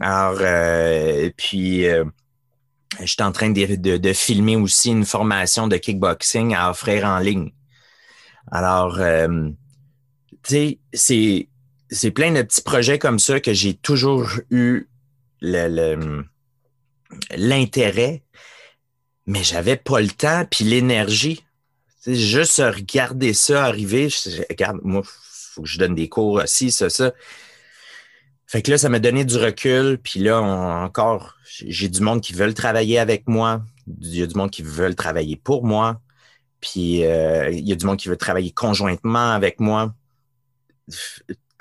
Alors, 0.00 0.38
euh, 0.40 1.30
puis, 1.36 1.86
euh, 1.86 2.04
je 3.00 3.06
suis 3.06 3.22
en 3.22 3.32
train 3.32 3.50
de, 3.50 4.12
filmer 4.14 4.56
aussi 4.56 4.90
une 4.90 5.04
formation 5.04 5.68
de 5.68 5.76
kickboxing 5.76 6.54
à 6.54 6.70
offrir 6.70 7.04
en 7.04 7.18
ligne. 7.18 7.52
Alors, 8.50 8.96
tu 8.96 9.56
sais, 10.42 10.78
c'est 10.92 11.48
plein 12.10 12.32
de 12.32 12.42
petits 12.42 12.62
projets 12.62 12.98
comme 12.98 13.18
ça 13.18 13.40
que 13.40 13.52
j'ai 13.52 13.74
toujours 13.74 14.28
eu 14.50 14.88
l'intérêt 17.30 18.22
mais 19.26 19.42
j'avais 19.42 19.76
pas 19.76 20.00
le 20.00 20.08
temps 20.08 20.44
puis 20.50 20.64
l'énergie. 20.64 21.44
Juste 22.06 22.58
regarder 22.58 23.34
ça 23.34 23.64
arriver, 23.64 24.08
je, 24.08 24.42
regarde, 24.48 24.78
moi, 24.82 25.02
faut 25.04 25.62
que 25.62 25.68
je 25.68 25.78
donne 25.78 25.96
des 25.96 26.08
cours 26.08 26.34
aussi, 26.34 26.70
ça, 26.70 26.88
ça. 26.88 27.12
Fait 28.46 28.62
que 28.62 28.70
là, 28.70 28.78
ça 28.78 28.88
m'a 28.88 29.00
donné 29.00 29.24
du 29.24 29.36
recul, 29.36 29.98
puis 29.98 30.20
là, 30.20 30.40
encore, 30.40 31.34
j'ai 31.44 31.88
du 31.88 32.00
monde 32.00 32.20
qui 32.20 32.32
veulent 32.32 32.54
travailler 32.54 33.00
avec 33.00 33.26
moi, 33.26 33.64
il 34.00 34.14
y 34.14 34.22
a 34.22 34.26
du 34.26 34.36
monde 34.36 34.52
qui 34.52 34.62
veulent 34.62 34.94
travailler 34.94 35.34
pour 35.34 35.64
moi, 35.64 36.00
puis 36.60 37.04
euh, 37.04 37.50
il 37.50 37.66
y 37.66 37.72
a 37.72 37.74
du 37.74 37.84
monde 37.84 37.96
qui 37.96 38.08
veut 38.08 38.16
travailler 38.16 38.52
conjointement 38.52 39.32
avec 39.32 39.58
moi. 39.58 39.92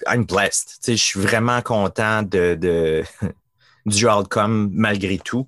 I'm 0.08 0.26
blessed. 0.26 0.80
je 0.86 0.94
suis 0.96 1.20
vraiment 1.20 1.62
content 1.62 2.24
de, 2.24 2.56
de 2.56 3.04
du 3.86 4.08
outcome 4.08 4.70
malgré 4.74 5.18
tout. 5.18 5.48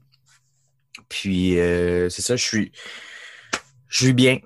Puis 1.10 1.60
euh, 1.60 2.10
c'est 2.10 2.22
ça, 2.22 2.36
je 2.36 2.44
suis, 2.44 2.72
je 3.88 4.06
suis 4.06 4.14
bien. 4.14 4.40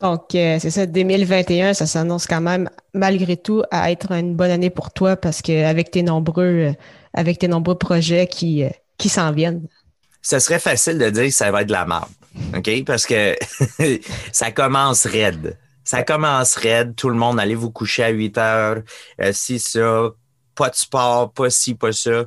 Donc, 0.00 0.34
euh, 0.34 0.58
c'est 0.60 0.70
ça, 0.70 0.86
2021, 0.86 1.72
ça 1.72 1.86
s'annonce 1.86 2.26
quand 2.26 2.40
même, 2.40 2.68
malgré 2.92 3.36
tout, 3.36 3.62
à 3.70 3.90
être 3.90 4.12
une 4.12 4.34
bonne 4.34 4.50
année 4.50 4.70
pour 4.70 4.92
toi 4.92 5.16
parce 5.16 5.40
qu'avec 5.40 5.90
tes 5.90 6.02
nombreux, 6.02 6.44
euh, 6.44 6.72
avec 7.14 7.38
tes 7.38 7.48
nombreux 7.48 7.78
projets 7.78 8.26
qui, 8.26 8.64
qui 8.98 9.08
s'en 9.08 9.32
viennent. 9.32 9.66
Ce 10.20 10.38
serait 10.38 10.58
facile 10.58 10.98
de 10.98 11.10
dire 11.10 11.24
que 11.24 11.30
ça 11.30 11.50
va 11.50 11.62
être 11.62 11.68
de 11.68 11.72
la 11.72 11.86
merde. 11.86 12.10
OK? 12.56 12.84
Parce 12.84 13.06
que 13.06 13.36
ça 14.32 14.50
commence 14.50 15.06
raide. 15.06 15.56
Ça 15.84 16.02
commence 16.02 16.56
raide. 16.56 16.96
Tout 16.96 17.10
le 17.10 17.16
monde, 17.16 17.38
allez 17.38 17.54
vous 17.54 17.70
coucher 17.70 18.04
à 18.04 18.08
8 18.08 18.38
heures. 18.38 18.82
si 19.32 19.58
ça, 19.58 20.10
pas 20.54 20.70
de 20.70 20.74
sport, 20.74 21.32
pas 21.32 21.50
ci, 21.50 21.74
pas 21.74 21.92
ça. 21.92 22.26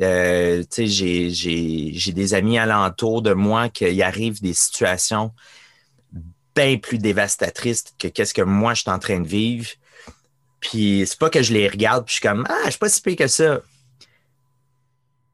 Euh, 0.00 0.62
j'ai, 0.76 1.30
j'ai, 1.30 2.12
des 2.12 2.34
amis 2.34 2.58
alentour 2.58 3.20
de 3.20 3.32
moi 3.32 3.68
qui 3.68 4.02
arrivent 4.02 4.40
des 4.40 4.54
situations 4.54 5.32
bien 6.54 6.76
plus 6.78 6.98
dévastatrices 6.98 7.84
que 7.98 8.08
qu'est-ce 8.08 8.34
que 8.34 8.42
moi 8.42 8.74
je 8.74 8.82
suis 8.82 8.90
en 8.90 8.98
train 8.98 9.20
de 9.20 9.26
vivre. 9.26 9.68
Puis 10.60 11.04
c'est 11.06 11.18
pas 11.18 11.30
que 11.30 11.42
je 11.42 11.52
les 11.52 11.68
regarde 11.68 12.04
puis 12.04 12.14
je 12.14 12.20
suis 12.20 12.28
comme 12.28 12.46
Ah, 12.48 12.62
je 12.66 12.70
suis 12.70 12.78
pas 12.78 12.88
si 12.88 13.00
pire 13.00 13.16
que 13.16 13.26
ça. 13.26 13.60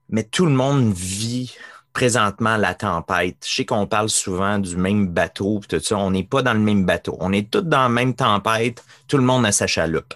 mais 0.09 0.23
tout 0.23 0.47
le 0.47 0.53
monde 0.53 0.93
vit 0.95 1.55
présentement 1.95 2.57
la 2.59 2.75
tempête. 2.75 3.39
Je 3.47 3.55
sais 3.55 3.65
qu'on 3.65 3.87
parle 3.87 4.11
souvent 4.11 4.59
du 4.59 4.77
même 4.77 5.09
bateau, 5.09 5.61
tout 5.67 5.81
ça. 5.81 5.97
On 5.97 6.11
n'est 6.11 6.25
pas 6.25 6.43
dans 6.43 6.53
le 6.53 6.61
même 6.61 6.85
bateau. 6.85 7.17
On 7.21 7.33
est 7.33 7.51
tous 7.51 7.63
dans 7.63 7.85
la 7.85 7.89
même 7.89 8.15
tempête. 8.15 8.85
Tout 9.09 9.17
le 9.17 9.23
monde 9.23 9.47
a 9.47 9.53
sa 9.53 9.67
chaloupe. 9.67 10.13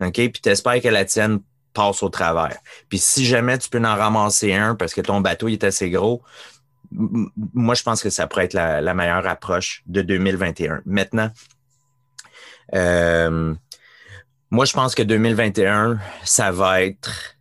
OK? 0.00 0.12
Puis 0.12 0.40
t'espères 0.42 0.82
que 0.82 0.88
la 0.88 1.04
tienne 1.04 1.40
passe 1.72 2.02
au 2.02 2.08
travers. 2.08 2.58
Puis 2.88 2.98
si 2.98 3.24
jamais 3.24 3.56
tu 3.58 3.70
peux 3.70 3.78
en 3.78 3.94
ramasser 3.94 4.52
un 4.52 4.74
parce 4.74 4.92
que 4.92 5.00
ton 5.00 5.20
bateau 5.20 5.48
est 5.48 5.62
assez 5.64 5.88
gros, 5.88 6.20
moi, 6.92 7.76
je 7.76 7.84
pense 7.84 8.02
que 8.02 8.10
ça 8.10 8.26
pourrait 8.26 8.46
être 8.46 8.54
la, 8.54 8.94
meilleure 8.94 9.26
approche 9.28 9.84
de 9.86 10.02
2021. 10.02 10.82
Maintenant, 10.84 11.30
euh, 12.74 13.54
moi, 14.50 14.64
je 14.64 14.72
pense 14.72 14.96
que 14.96 15.04
2021, 15.04 16.00
ça 16.24 16.50
va 16.50 16.82
être 16.82 17.36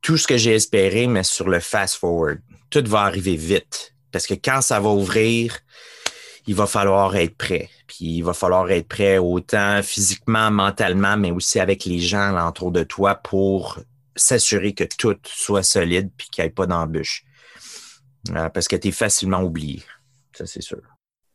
tout 0.00 0.16
ce 0.16 0.26
que 0.26 0.36
j'ai 0.36 0.54
espéré, 0.54 1.06
mais 1.06 1.24
sur 1.24 1.48
le 1.48 1.60
fast-forward. 1.60 2.40
Tout 2.70 2.84
va 2.86 3.02
arriver 3.02 3.36
vite. 3.36 3.94
Parce 4.12 4.26
que 4.26 4.34
quand 4.34 4.60
ça 4.62 4.80
va 4.80 4.90
ouvrir, 4.90 5.58
il 6.46 6.54
va 6.54 6.66
falloir 6.66 7.14
être 7.16 7.36
prêt. 7.36 7.68
Puis 7.86 8.16
il 8.16 8.22
va 8.22 8.32
falloir 8.32 8.70
être 8.70 8.88
prêt 8.88 9.18
autant 9.18 9.82
physiquement, 9.82 10.50
mentalement, 10.50 11.16
mais 11.16 11.30
aussi 11.30 11.60
avec 11.60 11.84
les 11.84 11.98
gens 11.98 12.48
autour 12.48 12.72
de 12.72 12.82
toi 12.82 13.14
pour 13.14 13.78
s'assurer 14.16 14.74
que 14.74 14.84
tout 14.84 15.16
soit 15.24 15.62
solide 15.62 16.10
puis 16.16 16.28
qu'il 16.28 16.42
n'y 16.42 16.48
ait 16.48 16.52
pas 16.52 16.66
d'embûches. 16.66 17.24
Euh, 18.30 18.48
parce 18.48 18.68
que 18.68 18.76
tu 18.76 18.88
es 18.88 18.92
facilement 18.92 19.42
oublié. 19.42 19.82
Ça, 20.32 20.46
c'est 20.46 20.62
sûr. 20.62 20.80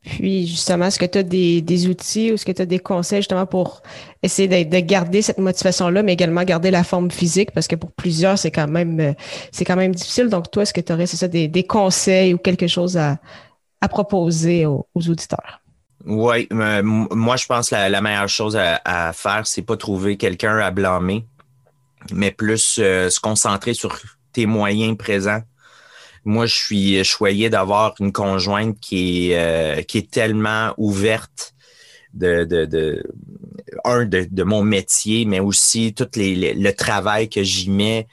Puis 0.03 0.47
justement, 0.47 0.85
est-ce 0.85 0.99
que 0.99 1.05
tu 1.05 1.17
as 1.17 1.23
des, 1.23 1.87
outils 1.87 2.31
ou 2.31 2.33
est-ce 2.33 2.45
que 2.45 2.51
tu 2.51 2.61
as 2.61 2.65
des 2.65 2.79
conseils 2.79 3.19
justement 3.19 3.45
pour 3.45 3.81
essayer 4.21 4.65
de, 4.65 4.79
garder 4.81 5.21
cette 5.21 5.37
motivation-là, 5.37 6.03
mais 6.03 6.13
également 6.13 6.43
garder 6.43 6.71
la 6.71 6.83
forme 6.83 7.09
physique? 7.09 7.51
Parce 7.51 7.67
que 7.67 7.75
pour 7.75 7.91
plusieurs, 7.91 8.37
c'est 8.37 8.51
quand 8.51 8.67
même 8.67 8.99
euh, 8.99 9.13
c'est 9.51 9.63
quand 9.63 9.77
même 9.77 9.95
difficile. 9.95 10.27
Donc, 10.27 10.51
toi, 10.51 10.63
est-ce 10.63 10.73
que 10.73 10.81
tu 10.81 10.91
aurais 10.91 11.05
ça, 11.05 11.27
des, 11.27 11.63
conseils 11.63 12.33
ou 12.33 12.37
quelque 12.37 12.67
chose 12.67 12.97
à, 12.97 13.17
proposer 13.89 14.65
aux, 14.65 14.87
auditeurs? 14.95 15.61
Oui, 16.05 16.47
moi, 16.51 17.37
je 17.37 17.45
pense 17.45 17.69
que 17.69 17.75
la, 17.75 18.01
meilleure 18.01 18.29
chose 18.29 18.57
à, 18.57 19.13
faire, 19.13 19.47
c'est 19.47 19.61
pas 19.61 19.77
trouver 19.77 20.17
quelqu'un 20.17 20.57
à 20.57 20.69
blâmer, 20.71 21.25
mais 22.11 22.31
plus 22.31 22.77
euh, 22.79 23.09
se 23.09 23.21
concentrer 23.21 23.73
sur 23.73 23.97
tes 24.33 24.45
moyens 24.45 24.97
présents 24.97 25.41
moi, 26.25 26.45
je 26.45 26.55
suis 26.55 27.03
choyé 27.03 27.49
d'avoir 27.49 27.95
une 27.99 28.11
conjointe 28.11 28.79
qui 28.79 29.31
est, 29.31 29.37
euh, 29.37 29.81
qui 29.81 29.97
est 29.97 30.09
tellement 30.09 30.73
ouverte 30.77 31.53
de, 32.13 32.43
de, 32.45 32.65
de 32.65 33.03
un, 33.83 34.05
de, 34.05 34.27
de, 34.29 34.43
mon 34.43 34.63
métier, 34.63 35.25
mais 35.25 35.39
aussi 35.39 35.93
tout 35.93 36.07
les, 36.15 36.53
le 36.53 36.73
travail 36.73 37.29
que 37.29 37.43
j'y 37.43 37.69
mets. 37.69 38.07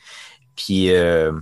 Puis 0.56 0.90
euh, 0.90 1.32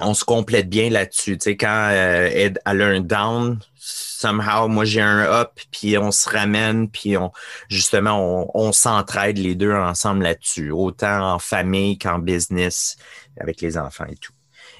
on 0.00 0.14
se 0.14 0.24
complète 0.24 0.68
bien 0.68 0.90
là-dessus. 0.90 1.38
Tu 1.38 1.44
sais, 1.44 1.56
quand 1.56 1.88
euh, 1.92 2.28
elle, 2.32 2.82
a 2.82 2.86
un 2.86 3.00
down, 3.00 3.58
somehow, 3.76 4.68
moi 4.68 4.84
j'ai 4.84 5.02
un 5.02 5.20
up, 5.20 5.60
puis 5.70 5.96
on 5.98 6.10
se 6.10 6.28
ramène, 6.28 6.88
puis 6.88 7.16
on 7.16 7.30
justement, 7.68 8.44
on, 8.54 8.68
on 8.68 8.72
s'entraide 8.72 9.38
les 9.38 9.54
deux 9.54 9.72
ensemble 9.72 10.24
là-dessus, 10.24 10.70
autant 10.70 11.34
en 11.34 11.38
famille 11.38 11.98
qu'en 11.98 12.18
business, 12.18 12.96
avec 13.38 13.60
les 13.60 13.76
enfants 13.78 14.06
et 14.10 14.16
tout. 14.16 14.33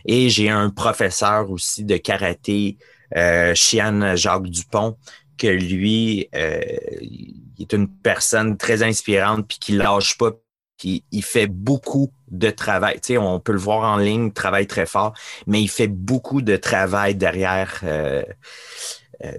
Et 0.07 0.29
j'ai 0.29 0.49
un 0.51 0.71
professeur 0.71 1.51
aussi 1.51 1.85
de 1.85 1.97
karaté, 1.97 2.79
euh, 3.17 3.55
Jacques 3.55 4.49
Dupont, 4.49 4.97
que 5.37 5.47
lui, 5.47 6.29
euh, 6.35 6.61
il 7.01 7.43
est 7.61 7.73
une 7.73 7.89
personne 7.89 8.57
très 8.57 8.83
inspirante 8.83 9.47
puis 9.49 9.59
qui 9.59 9.73
lâche 9.73 10.17
pas. 10.19 10.33
Puis 10.79 11.05
il 11.13 11.23
fait 11.23 11.47
beaucoup 11.47 12.13
de 12.29 12.51
travail. 12.51 12.95
Tu 12.95 13.15
sais, 13.15 13.19
on 13.19 13.39
peut 13.41 13.53
le 13.53 13.59
voir 13.59 13.83
en 13.83 13.97
ligne, 13.97 14.27
il 14.27 14.33
travaille 14.33 14.67
très 14.67 14.87
fort, 14.87 15.15
mais 15.47 15.63
il 15.63 15.69
fait 15.69 15.89
beaucoup 15.89 16.43
de 16.43 16.57
travail 16.57 17.15
derrière. 17.15 17.81
Euh, 17.85 18.25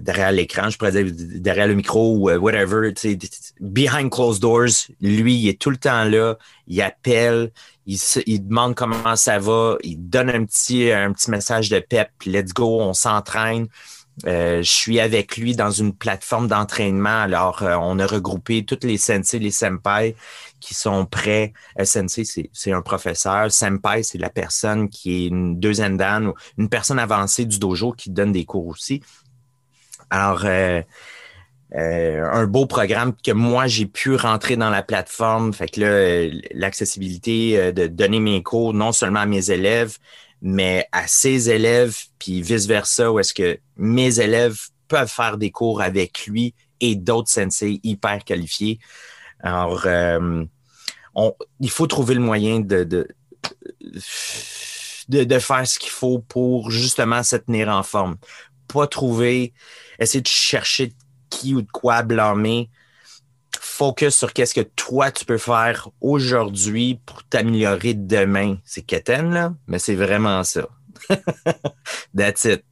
derrière 0.00 0.32
l'écran, 0.32 0.70
je 0.70 0.78
pourrais 0.78 0.92
dire 0.92 1.06
derrière 1.40 1.66
le 1.66 1.74
micro 1.74 2.16
ou 2.16 2.30
whatever, 2.30 2.92
behind 3.60 4.10
closed 4.10 4.40
doors, 4.40 4.88
lui, 5.00 5.34
il 5.34 5.48
est 5.48 5.60
tout 5.60 5.70
le 5.70 5.76
temps 5.76 6.04
là, 6.04 6.36
il 6.66 6.80
appelle, 6.82 7.52
il, 7.86 8.46
demande 8.46 8.74
comment 8.74 9.16
ça 9.16 9.38
va, 9.38 9.76
il 9.82 9.96
donne 9.96 10.30
un 10.30 10.44
petit, 10.44 10.90
un 10.90 11.12
petit 11.12 11.30
message 11.30 11.68
de 11.68 11.78
pep, 11.78 12.10
let's 12.24 12.52
go, 12.52 12.80
on 12.80 12.94
s'entraîne. 12.94 13.68
Euh, 14.26 14.62
je 14.62 14.70
suis 14.70 14.98
avec 14.98 15.36
lui 15.36 15.54
dans 15.54 15.70
une 15.70 15.92
plateforme 15.92 16.48
d'entraînement. 16.48 17.20
Alors, 17.20 17.62
euh, 17.62 17.76
on 17.78 17.98
a 17.98 18.06
regroupé 18.06 18.64
toutes 18.64 18.84
les 18.84 18.96
sensei, 18.96 19.38
les 19.38 19.50
senpai 19.50 20.16
qui 20.58 20.74
sont 20.74 21.04
prêts. 21.04 21.52
Euh, 21.78 21.84
sensei, 21.84 22.24
c'est 22.24 22.72
un 22.72 22.80
professeur. 22.80 23.52
Senpai, 23.52 24.02
c'est 24.02 24.18
la 24.18 24.30
personne 24.30 24.88
qui 24.88 25.24
est 25.24 25.26
une 25.28 25.60
deuxième 25.60 25.98
dan 25.98 26.32
une 26.56 26.68
personne 26.70 26.98
avancée 26.98 27.44
du 27.44 27.58
dojo 27.58 27.92
qui 27.92 28.10
donne 28.10 28.32
des 28.32 28.46
cours 28.46 28.66
aussi. 28.66 29.02
Alors, 30.10 30.44
euh, 31.74 32.24
un 32.32 32.46
beau 32.46 32.66
programme 32.66 33.12
que 33.24 33.32
moi 33.32 33.66
j'ai 33.66 33.86
pu 33.86 34.14
rentrer 34.14 34.56
dans 34.56 34.70
la 34.70 34.82
plateforme. 34.82 35.52
Fait 35.52 35.68
que 35.68 35.80
là, 35.80 36.38
l'accessibilité 36.52 37.58
euh, 37.58 37.72
de 37.72 37.86
donner 37.86 38.20
mes 38.20 38.42
cours 38.42 38.72
non 38.72 38.92
seulement 38.92 39.20
à 39.20 39.26
mes 39.26 39.50
élèves, 39.50 39.98
mais 40.40 40.86
à 40.92 41.08
ses 41.08 41.50
élèves, 41.50 41.96
puis 42.18 42.40
vice-versa, 42.40 43.10
où 43.10 43.18
est-ce 43.18 43.34
que 43.34 43.58
mes 43.76 44.20
élèves 44.20 44.58
peuvent 44.86 45.10
faire 45.10 45.38
des 45.38 45.50
cours 45.50 45.82
avec 45.82 46.26
lui 46.26 46.54
et 46.80 46.94
d'autres 46.94 47.30
sensei 47.30 47.80
hyper 47.82 48.22
qualifiés. 48.22 48.78
Alors, 49.40 49.82
euh, 49.86 50.44
il 51.60 51.70
faut 51.70 51.86
trouver 51.86 52.14
le 52.14 52.20
moyen 52.20 52.60
de 52.60 53.08
faire 55.40 55.66
ce 55.66 55.78
qu'il 55.78 55.90
faut 55.90 56.20
pour 56.20 56.70
justement 56.70 57.22
se 57.22 57.36
tenir 57.36 57.68
en 57.68 57.82
forme. 57.82 58.16
Pas 58.68 58.86
trouver, 58.86 59.52
essayer 59.98 60.22
de 60.22 60.28
chercher 60.28 60.92
qui 61.30 61.54
ou 61.54 61.62
de 61.62 61.70
quoi 61.70 62.02
blâmer. 62.02 62.70
Focus 63.58 64.16
sur 64.16 64.32
qu'est-ce 64.32 64.54
que 64.54 64.60
toi 64.60 65.10
tu 65.10 65.24
peux 65.24 65.38
faire 65.38 65.88
aujourd'hui 66.00 67.00
pour 67.04 67.24
t'améliorer 67.24 67.94
demain. 67.94 68.56
C'est 68.64 68.82
quétaine, 68.82 69.32
là, 69.32 69.54
mais 69.66 69.78
c'est 69.78 69.94
vraiment 69.94 70.44
ça. 70.44 70.68
That's 72.16 72.44
it. 72.44 72.64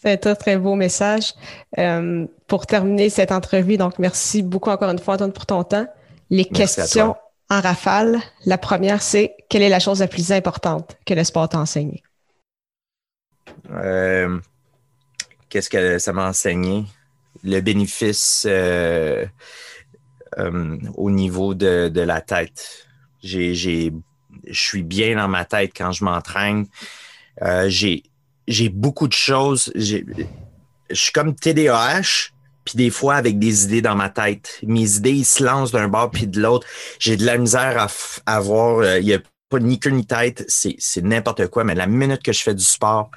C'est 0.00 0.26
un 0.26 0.34
très 0.34 0.56
beau 0.56 0.74
message. 0.74 1.32
Euh, 1.78 2.26
pour 2.48 2.66
terminer 2.66 3.08
cette 3.08 3.30
entrevue, 3.30 3.76
donc 3.76 3.98
merci 3.98 4.42
beaucoup 4.42 4.70
encore 4.70 4.90
une 4.90 4.98
fois, 4.98 5.14
Antoine, 5.14 5.32
pour 5.32 5.46
ton 5.46 5.62
temps. 5.62 5.86
Les 6.28 6.44
questions 6.44 7.14
en 7.50 7.60
rafale. 7.60 8.18
La 8.46 8.58
première, 8.58 9.02
c'est 9.02 9.36
quelle 9.48 9.62
est 9.62 9.68
la 9.68 9.78
chose 9.78 10.00
la 10.00 10.08
plus 10.08 10.32
importante 10.32 10.96
que 11.06 11.14
le 11.14 11.22
sport 11.22 11.48
t'a 11.48 11.58
enseigné? 11.58 12.02
Euh, 13.70 14.40
qu'est-ce 15.52 15.68
que 15.68 15.98
ça 15.98 16.14
m'a 16.14 16.28
enseigné? 16.28 16.86
le 17.44 17.60
bénéfice 17.60 18.46
euh, 18.48 19.26
euh, 20.38 20.78
au 20.94 21.10
niveau 21.10 21.54
de, 21.54 21.88
de 21.88 22.00
la 22.00 22.20
tête. 22.20 22.86
Je 23.22 23.92
suis 24.50 24.82
bien 24.82 25.16
dans 25.16 25.28
ma 25.28 25.44
tête 25.44 25.72
quand 25.76 25.92
je 25.92 26.04
m'entraîne. 26.04 26.66
Euh, 27.42 27.68
j'ai, 27.68 28.02
beaucoup 28.70 29.08
de 29.08 29.12
choses. 29.12 29.72
Je 29.74 30.02
suis 30.90 31.12
comme 31.12 31.34
TDAH, 31.34 32.30
puis 32.64 32.74
des 32.76 32.90
fois 32.90 33.14
avec 33.14 33.38
des 33.38 33.64
idées 33.64 33.82
dans 33.82 33.96
ma 33.96 34.10
tête. 34.10 34.58
Mes 34.62 34.96
idées, 34.96 35.12
ils 35.12 35.24
se 35.24 35.42
lancent 35.42 35.72
d'un 35.72 35.88
bord 35.88 36.10
puis 36.10 36.26
de 36.26 36.40
l'autre. 36.40 36.66
J'ai 36.98 37.16
de 37.16 37.24
la 37.24 37.38
misère 37.38 37.78
à, 38.26 38.36
avoir. 38.36 38.98
Il 38.98 39.04
n'y 39.04 39.14
a 39.14 39.20
pas 39.52 39.60
ni 39.60 39.78
queue 39.78 39.90
ni 39.90 40.06
tête. 40.06 40.44
C'est, 40.48 40.76
c'est 40.78 41.02
n'importe 41.02 41.46
quoi. 41.48 41.64
Mais 41.64 41.74
la 41.74 41.86
minute 41.86 42.22
que 42.22 42.32
je 42.32 42.42
fais 42.42 42.54
du 42.54 42.64
sport, 42.64 43.10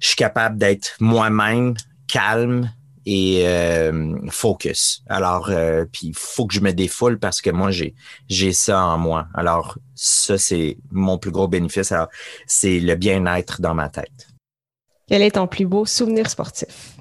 je 0.00 0.08
suis 0.08 0.16
capable 0.16 0.56
d'être 0.56 0.96
moi-même, 0.98 1.74
calme, 2.06 2.70
et 3.10 3.46
euh, 3.46 4.16
focus. 4.28 5.02
Alors, 5.08 5.48
euh, 5.48 5.86
puis 5.90 6.08
il 6.08 6.14
faut 6.14 6.46
que 6.46 6.54
je 6.54 6.60
me 6.60 6.72
défoule 6.72 7.18
parce 7.18 7.40
que 7.40 7.48
moi, 7.48 7.70
j'ai, 7.70 7.94
j'ai 8.28 8.52
ça 8.52 8.84
en 8.84 8.98
moi. 8.98 9.28
Alors, 9.32 9.78
ça, 9.94 10.36
c'est 10.36 10.76
mon 10.90 11.16
plus 11.16 11.30
gros 11.30 11.48
bénéfice. 11.48 11.90
Alors, 11.90 12.08
c'est 12.46 12.80
le 12.80 12.94
bien-être 12.96 13.62
dans 13.62 13.74
ma 13.74 13.88
tête. 13.88 14.28
Quel 15.06 15.22
est 15.22 15.32
ton 15.32 15.46
plus 15.46 15.64
beau 15.64 15.86
souvenir 15.86 16.28
sportif? 16.28 16.98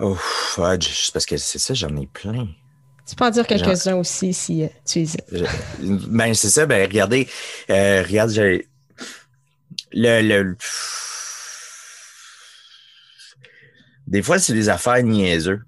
Oh, 0.00 0.18
parce 0.56 1.24
que 1.24 1.36
c'est 1.36 1.60
ça, 1.60 1.74
j'en 1.74 1.94
ai 1.96 2.08
plein. 2.08 2.48
Tu 3.06 3.14
peux 3.14 3.24
en 3.24 3.30
dire 3.30 3.46
quelques-uns 3.46 3.94
aussi 3.96 4.32
si 4.34 4.64
euh, 4.64 4.68
tu 4.84 5.02
es. 5.02 5.06
Ben, 5.80 6.34
c'est 6.34 6.50
ça. 6.50 6.66
Ben, 6.66 6.82
regardez, 6.86 7.28
regarde, 7.68 8.30
j'ai. 8.30 8.68
Le, 9.92 10.20
le 10.20 10.56
Des 14.06 14.22
fois, 14.22 14.38
c'est 14.38 14.52
des 14.52 14.68
affaires 14.68 15.02
niaiseux. 15.02 15.62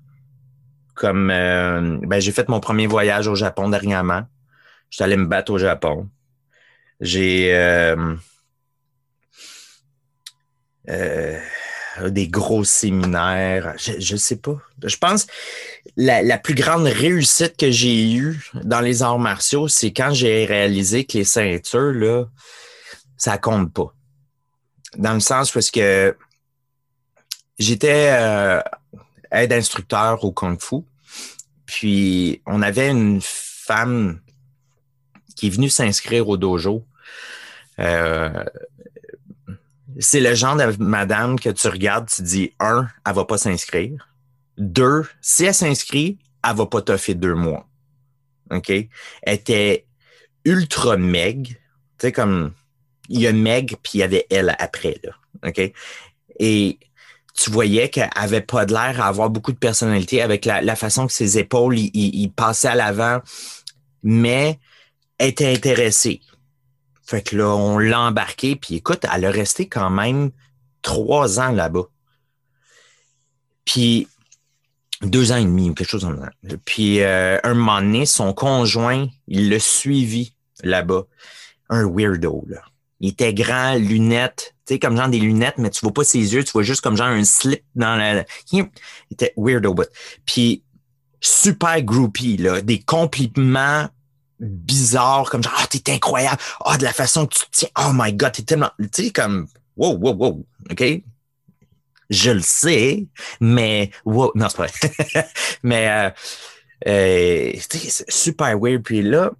Comme 0.94 1.30
euh, 1.30 1.98
ben, 2.02 2.20
j'ai 2.20 2.32
fait 2.32 2.48
mon 2.48 2.60
premier 2.60 2.86
voyage 2.86 3.28
au 3.28 3.34
Japon 3.34 3.68
dernièrement. 3.68 4.22
Je 4.90 4.96
suis 4.96 5.04
allé 5.04 5.16
me 5.16 5.26
battre 5.26 5.52
au 5.52 5.58
Japon. 5.58 6.08
J'ai 7.00 7.54
euh, 7.54 8.16
euh, 10.88 11.38
des 12.06 12.28
gros 12.28 12.64
séminaires. 12.64 13.74
Je, 13.78 14.12
ne 14.12 14.18
sais 14.18 14.36
pas. 14.36 14.56
Je 14.84 14.96
pense 14.96 15.26
la, 15.96 16.22
la 16.22 16.38
plus 16.38 16.54
grande 16.54 16.84
réussite 16.84 17.56
que 17.56 17.70
j'ai 17.70 18.12
eue 18.12 18.50
dans 18.64 18.80
les 18.80 19.02
arts 19.02 19.18
martiaux, 19.18 19.68
c'est 19.68 19.92
quand 19.92 20.12
j'ai 20.12 20.44
réalisé 20.44 21.04
que 21.04 21.18
les 21.18 21.24
ceintures, 21.24 21.92
là, 21.92 22.24
ça 23.16 23.36
compte 23.38 23.72
pas. 23.72 23.94
Dans 24.96 25.14
le 25.14 25.20
sens 25.20 25.50
parce 25.50 25.70
que 25.70 26.16
j'étais 27.58 28.10
euh, 28.12 28.60
aide 29.30 29.52
instructeur 29.52 30.24
au 30.24 30.32
Kung 30.32 30.60
Fu. 30.60 30.76
Puis 31.66 32.40
on 32.46 32.62
avait 32.62 32.88
une 32.88 33.20
femme 33.22 34.20
qui 35.36 35.48
est 35.48 35.50
venue 35.50 35.68
s'inscrire 35.68 36.28
au 36.28 36.36
dojo. 36.36 36.84
Euh, 37.78 38.44
c'est 39.98 40.20
le 40.20 40.34
genre 40.34 40.56
de 40.56 40.82
madame 40.82 41.38
que 41.38 41.50
tu 41.50 41.68
regardes, 41.68 42.08
tu 42.08 42.22
dis 42.22 42.52
un, 42.60 42.88
elle 43.06 43.14
va 43.14 43.24
pas 43.24 43.38
s'inscrire. 43.38 44.08
Deux, 44.56 45.06
si 45.20 45.44
elle 45.44 45.54
s'inscrit, 45.54 46.18
elle 46.44 46.56
va 46.56 46.66
pas 46.66 46.82
t'offrir 46.82 47.16
deux 47.16 47.34
mois. 47.34 47.66
OK? 48.50 48.70
Elle 48.70 48.88
était 49.26 49.86
ultra 50.44 50.96
meg. 50.96 51.48
Tu 51.98 52.06
sais, 52.06 52.12
comme 52.12 52.52
il 53.08 53.20
y 53.20 53.26
a 53.26 53.32
Meg, 53.32 53.76
puis 53.82 53.92
il 53.94 53.98
y 53.98 54.02
avait 54.02 54.26
elle 54.30 54.54
après. 54.58 54.96
Là. 55.02 55.12
OK? 55.46 55.72
Et 56.38 56.78
tu 57.34 57.50
voyais 57.50 57.88
qu'elle 57.88 58.10
avait 58.14 58.40
pas 58.40 58.66
de 58.66 58.72
l'air 58.72 59.00
à 59.00 59.08
avoir 59.08 59.30
beaucoup 59.30 59.52
de 59.52 59.58
personnalité 59.58 60.22
avec 60.22 60.44
la, 60.44 60.76
façon 60.76 61.06
que 61.06 61.12
ses 61.12 61.38
épaules, 61.38 61.78
il, 61.78 62.28
passaient 62.30 62.68
à 62.68 62.74
l'avant, 62.74 63.20
mais 64.02 64.58
elle 65.18 65.28
était 65.28 65.52
intéressée. 65.52 66.20
Fait 67.08 67.22
que 67.22 67.38
là, 67.38 67.48
on 67.56 67.78
l'a 67.78 68.00
embarqué, 68.00 68.54
puis 68.54 68.74
écoute, 68.74 69.06
elle 69.10 69.24
a 69.24 69.30
resté 69.30 69.66
quand 69.66 69.88
même 69.88 70.30
trois 70.82 71.40
ans 71.40 71.52
là-bas. 71.52 71.84
Puis 73.64 74.08
deux 75.00 75.32
ans 75.32 75.36
et 75.36 75.44
demi 75.44 75.70
ou 75.70 75.74
quelque 75.74 75.88
chose 75.88 76.04
comme 76.04 76.20
ça. 76.20 76.56
Puis 76.66 77.00
euh, 77.00 77.38
un 77.44 77.54
moment 77.54 77.80
donné, 77.80 78.04
son 78.04 78.34
conjoint, 78.34 79.06
il 79.26 79.48
l'a 79.48 79.58
suivi 79.58 80.34
là-bas. 80.62 81.04
Un 81.70 81.90
weirdo, 81.90 82.44
là. 82.46 82.60
Il 83.00 83.08
était 83.08 83.32
grand, 83.32 83.76
lunettes, 83.76 84.54
tu 84.66 84.74
sais, 84.74 84.78
comme 84.78 84.98
genre 84.98 85.08
des 85.08 85.20
lunettes, 85.20 85.56
mais 85.56 85.70
tu 85.70 85.80
vois 85.80 85.94
pas 85.94 86.04
ses 86.04 86.34
yeux, 86.34 86.44
tu 86.44 86.52
vois 86.52 86.62
juste 86.62 86.82
comme 86.82 86.98
genre 86.98 87.06
un 87.06 87.24
slip 87.24 87.64
dans 87.74 87.96
la. 87.96 88.26
Il 88.52 88.68
était 89.10 89.32
weirdo, 89.38 89.72
but. 89.72 89.88
Puis 90.26 90.62
super 91.22 91.80
groupie, 91.80 92.36
là, 92.36 92.60
des 92.60 92.80
compliments 92.80 93.88
bizarres, 94.40 95.30
comme 95.30 95.42
genre, 95.42 95.54
ah, 95.58 95.66
t'es 95.66 95.92
incroyable, 95.92 96.40
ah, 96.64 96.78
de 96.78 96.84
la 96.84 96.92
façon 96.92 97.26
que 97.26 97.34
tu 97.34 97.40
te 97.40 97.50
tiens, 97.52 97.68
oh 97.78 97.90
my 97.92 98.12
god, 98.12 98.32
t'es 98.32 98.42
tellement, 98.42 98.70
tu 98.78 99.04
sais, 99.04 99.10
comme, 99.10 99.48
wow, 99.76 99.96
wow, 99.96 100.14
wow, 100.14 100.46
OK? 100.70 100.84
Je 102.10 102.30
le 102.30 102.40
sais, 102.40 103.06
mais, 103.40 103.90
wow, 104.04 104.32
non, 104.34 104.48
c'est 104.48 104.56
pas 104.56 104.66
vrai. 104.66 105.28
mais, 105.62 105.90
euh, 105.90 106.10
euh, 106.86 107.52
super 108.08 108.58
weird. 108.58 108.82
Puis 108.82 109.02
là, 109.02 109.32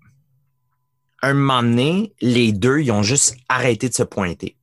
un 1.22 1.34
moment 1.34 1.62
donné, 1.62 2.12
les 2.20 2.52
deux, 2.52 2.80
ils 2.80 2.92
ont 2.92 3.02
juste 3.02 3.37
arrêté 3.48 3.88
de 3.88 3.94
se 3.94 4.02
pointer. 4.02 4.56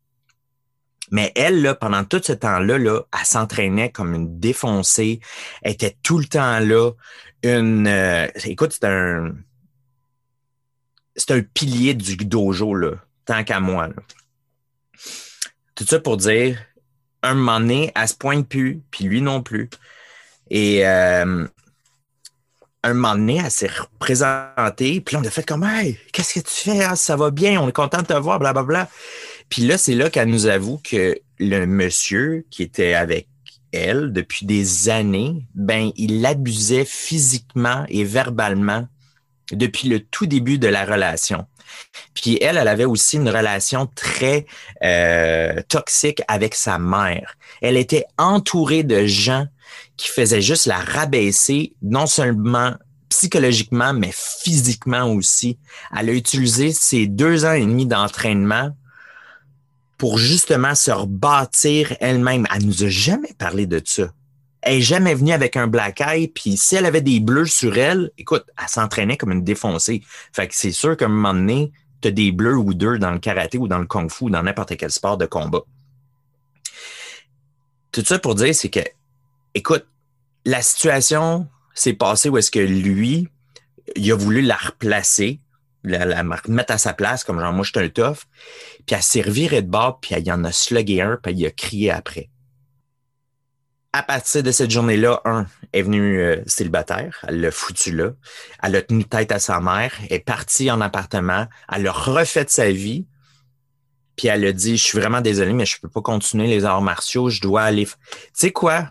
Mais 1.11 1.31
elle, 1.35 1.61
là, 1.61 1.75
pendant 1.75 2.03
tout 2.03 2.21
ce 2.23 2.33
temps-là, 2.33 2.77
là, 2.77 3.01
elle 3.13 3.25
s'entraînait 3.25 3.91
comme 3.91 4.15
une 4.15 4.39
défoncée. 4.39 5.19
Elle 5.61 5.73
était 5.73 5.97
tout 6.01 6.17
le 6.17 6.25
temps 6.25 6.59
là. 6.59 6.91
Une, 7.43 7.87
euh, 7.87 8.27
écoute, 8.45 8.73
c'est 8.73 8.85
un, 8.85 9.35
c'est 11.15 11.31
un 11.31 11.41
pilier 11.41 11.93
du 11.93 12.17
dojo, 12.17 12.75
là, 12.75 12.91
tant 13.25 13.43
qu'à 13.43 13.59
moi. 13.59 13.89
Tout 15.75 15.85
ça 15.85 15.99
pour 15.99 16.17
dire, 16.17 16.59
un 17.23 17.33
moment 17.33 17.59
donné, 17.59 17.91
elle 17.95 18.07
se 18.07 18.15
pointe 18.15 18.47
plus, 18.47 18.81
puis 18.91 19.05
lui 19.05 19.21
non 19.21 19.41
plus. 19.41 19.69
Et 20.49 20.85
euh, 20.87 21.47
un 22.83 22.93
moment 22.93 23.15
donné, 23.15 23.41
elle 23.43 23.51
s'est 23.51 23.67
représentée, 23.67 25.01
puis 25.01 25.15
là, 25.15 25.21
on 25.23 25.27
a 25.27 25.31
fait 25.31 25.45
comme 25.45 25.63
Hey, 25.63 25.97
qu'est-ce 26.13 26.39
que 26.39 26.45
tu 26.45 26.53
fais? 26.53 26.83
Ah, 26.83 26.95
ça 26.95 27.15
va 27.15 27.31
bien, 27.31 27.59
on 27.59 27.67
est 27.67 27.73
content 27.73 28.01
de 28.01 28.07
te 28.07 28.13
voir, 28.13 28.39
blablabla. 28.39 28.89
Puis 29.49 29.63
là, 29.63 29.77
c'est 29.77 29.95
là 29.95 30.09
qu'elle 30.09 30.29
nous 30.29 30.45
avoue 30.45 30.79
que 30.83 31.19
le 31.39 31.65
monsieur 31.65 32.45
qui 32.49 32.63
était 32.63 32.93
avec 32.93 33.27
elle 33.71 34.13
depuis 34.13 34.45
des 34.45 34.89
années, 34.89 35.45
ben, 35.53 35.91
il 35.95 36.21
l'abusait 36.21 36.85
physiquement 36.85 37.85
et 37.89 38.03
verbalement 38.03 38.87
depuis 39.51 39.89
le 39.89 39.99
tout 39.99 40.25
début 40.25 40.57
de 40.57 40.67
la 40.67 40.85
relation. 40.85 41.45
Puis 42.13 42.37
elle, 42.41 42.57
elle 42.57 42.67
avait 42.67 42.85
aussi 42.85 43.17
une 43.17 43.29
relation 43.29 43.87
très 43.87 44.45
euh, 44.83 45.61
toxique 45.67 46.21
avec 46.27 46.55
sa 46.55 46.79
mère. 46.79 47.35
Elle 47.61 47.77
était 47.77 48.05
entourée 48.17 48.83
de 48.83 49.05
gens 49.05 49.47
qui 49.97 50.09
faisait 50.09 50.41
juste 50.41 50.65
la 50.65 50.77
rabaisser, 50.77 51.73
non 51.81 52.05
seulement 52.05 52.75
psychologiquement, 53.09 53.93
mais 53.93 54.11
physiquement 54.13 55.11
aussi. 55.11 55.57
Elle 55.97 56.09
a 56.09 56.13
utilisé 56.13 56.71
ses 56.71 57.07
deux 57.07 57.45
ans 57.45 57.53
et 57.53 57.61
demi 57.61 57.85
d'entraînement 57.85 58.71
pour 59.97 60.17
justement 60.17 60.75
se 60.75 60.91
rebâtir 60.91 61.95
elle-même. 61.99 62.45
Elle 62.53 62.65
nous 62.65 62.83
a 62.83 62.89
jamais 62.89 63.33
parlé 63.37 63.65
de 63.65 63.81
ça. 63.83 64.11
Elle 64.65 64.77
est 64.77 64.81
jamais 64.81 65.13
venue 65.13 65.31
avec 65.31 65.57
un 65.57 65.67
black 65.67 66.01
eye, 66.01 66.27
puis 66.27 66.57
si 66.57 66.75
elle 66.75 66.87
avait 66.87 67.01
des 67.01 67.19
bleus 67.19 67.45
sur 67.45 67.77
elle, 67.77 68.11
écoute, 68.17 68.45
elle 68.59 68.67
s'entraînait 68.67 69.15
comme 69.15 69.31
une 69.31 69.43
défoncée. 69.43 70.01
Fait 70.33 70.47
que 70.47 70.55
c'est 70.55 70.71
sûr 70.71 70.97
qu'à 70.97 71.05
un 71.05 71.09
moment 71.09 71.35
donné, 71.35 71.71
tu 72.01 72.07
as 72.07 72.11
des 72.11 72.31
bleus 72.31 72.57
ou 72.57 72.73
deux 72.73 72.97
dans 72.97 73.11
le 73.11 73.19
karaté 73.19 73.59
ou 73.59 73.67
dans 73.67 73.77
le 73.77 73.85
kung 73.85 74.09
fu, 74.11 74.25
ou 74.25 74.29
dans 74.31 74.41
n'importe 74.41 74.75
quel 74.75 74.89
sport 74.89 75.17
de 75.17 75.27
combat. 75.27 75.61
Tout 77.91 78.03
ça 78.03 78.17
pour 78.17 78.33
dire, 78.33 78.55
c'est 78.55 78.71
que 78.71 78.79
écoute, 79.53 79.85
la 80.45 80.63
situation 80.63 81.47
s'est 81.75 81.93
passée 81.93 82.29
où 82.29 82.37
est-ce 82.37 82.49
que 82.51 82.59
lui, 82.59 83.27
il 83.95 84.11
a 84.11 84.15
voulu 84.15 84.41
la 84.41 84.55
replacer, 84.55 85.41
la, 85.83 86.23
mettre 86.23 86.73
à 86.73 86.77
sa 86.79 86.93
place, 86.93 87.23
comme 87.23 87.39
genre, 87.39 87.53
moi, 87.53 87.63
je 87.63 87.69
suis 87.69 87.85
un 87.85 87.89
tough, 87.89 88.25
puis 88.87 88.95
elle 88.95 89.03
s'est 89.03 89.21
revirée 89.21 89.61
de 89.61 89.69
bord, 89.69 89.99
puis 89.99 90.15
il 90.17 90.25
y 90.25 90.31
en 90.31 90.43
a 90.43 90.51
slugué 90.51 91.01
un, 91.01 91.19
puis 91.21 91.33
il 91.33 91.45
a 91.45 91.51
crié 91.51 91.91
après. 91.91 92.29
À 93.97 94.03
partir 94.03 94.43
de 94.43 94.51
cette 94.51 94.71
journée-là, 94.71 95.21
un 95.23 95.45
est 95.71 95.81
venu 95.81 96.19
euh, 96.19 96.43
célibataire, 96.47 97.23
elle 97.29 97.39
l'a 97.39 97.49
foutu 97.49 97.95
là, 97.95 98.11
elle 98.61 98.75
a 98.75 98.81
tenu 98.81 99.05
tête 99.05 99.31
à 99.31 99.39
sa 99.39 99.61
mère, 99.61 99.93
est 100.09 100.19
partie 100.19 100.69
en 100.69 100.81
appartement, 100.81 101.47
elle 101.71 101.87
a 101.87 101.93
refait 101.93 102.45
sa 102.49 102.69
vie, 102.69 103.07
puis 104.17 104.27
elle 104.27 104.43
a 104.43 104.51
dit, 104.51 104.75
je 104.75 104.83
suis 104.83 104.99
vraiment 104.99 105.21
désolé, 105.21 105.53
mais 105.53 105.65
je 105.65 105.79
peux 105.79 105.87
pas 105.87 106.01
continuer 106.01 106.47
les 106.47 106.65
arts 106.65 106.81
martiaux, 106.81 107.29
je 107.29 107.39
dois 107.39 107.61
aller... 107.61 107.85
Tu 107.85 107.93
sais 108.33 108.51
quoi? 108.51 108.89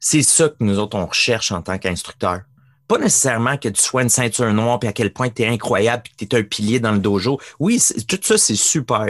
C'est 0.00 0.22
ça 0.22 0.48
que 0.48 0.56
nous 0.60 0.78
autres, 0.78 0.96
on 0.96 1.04
recherche 1.04 1.52
en 1.52 1.60
tant 1.60 1.76
qu'instructeur. 1.76 2.44
Pas 2.88 2.96
nécessairement 2.96 3.58
que 3.58 3.68
tu 3.68 3.82
sois 3.82 4.04
une 4.04 4.08
ceinture 4.08 4.50
noire, 4.54 4.78
puis 4.78 4.88
à 4.88 4.94
quel 4.94 5.12
point 5.12 5.28
tu 5.28 5.42
es 5.42 5.46
incroyable, 5.46 6.04
puis 6.04 6.14
que 6.14 6.24
tu 6.24 6.34
es 6.34 6.38
un 6.38 6.44
pilier 6.44 6.80
dans 6.80 6.92
le 6.92 7.00
dojo. 7.00 7.38
Oui, 7.60 7.78
tout 8.08 8.20
ça, 8.22 8.38
c'est 8.38 8.56
super. 8.56 9.04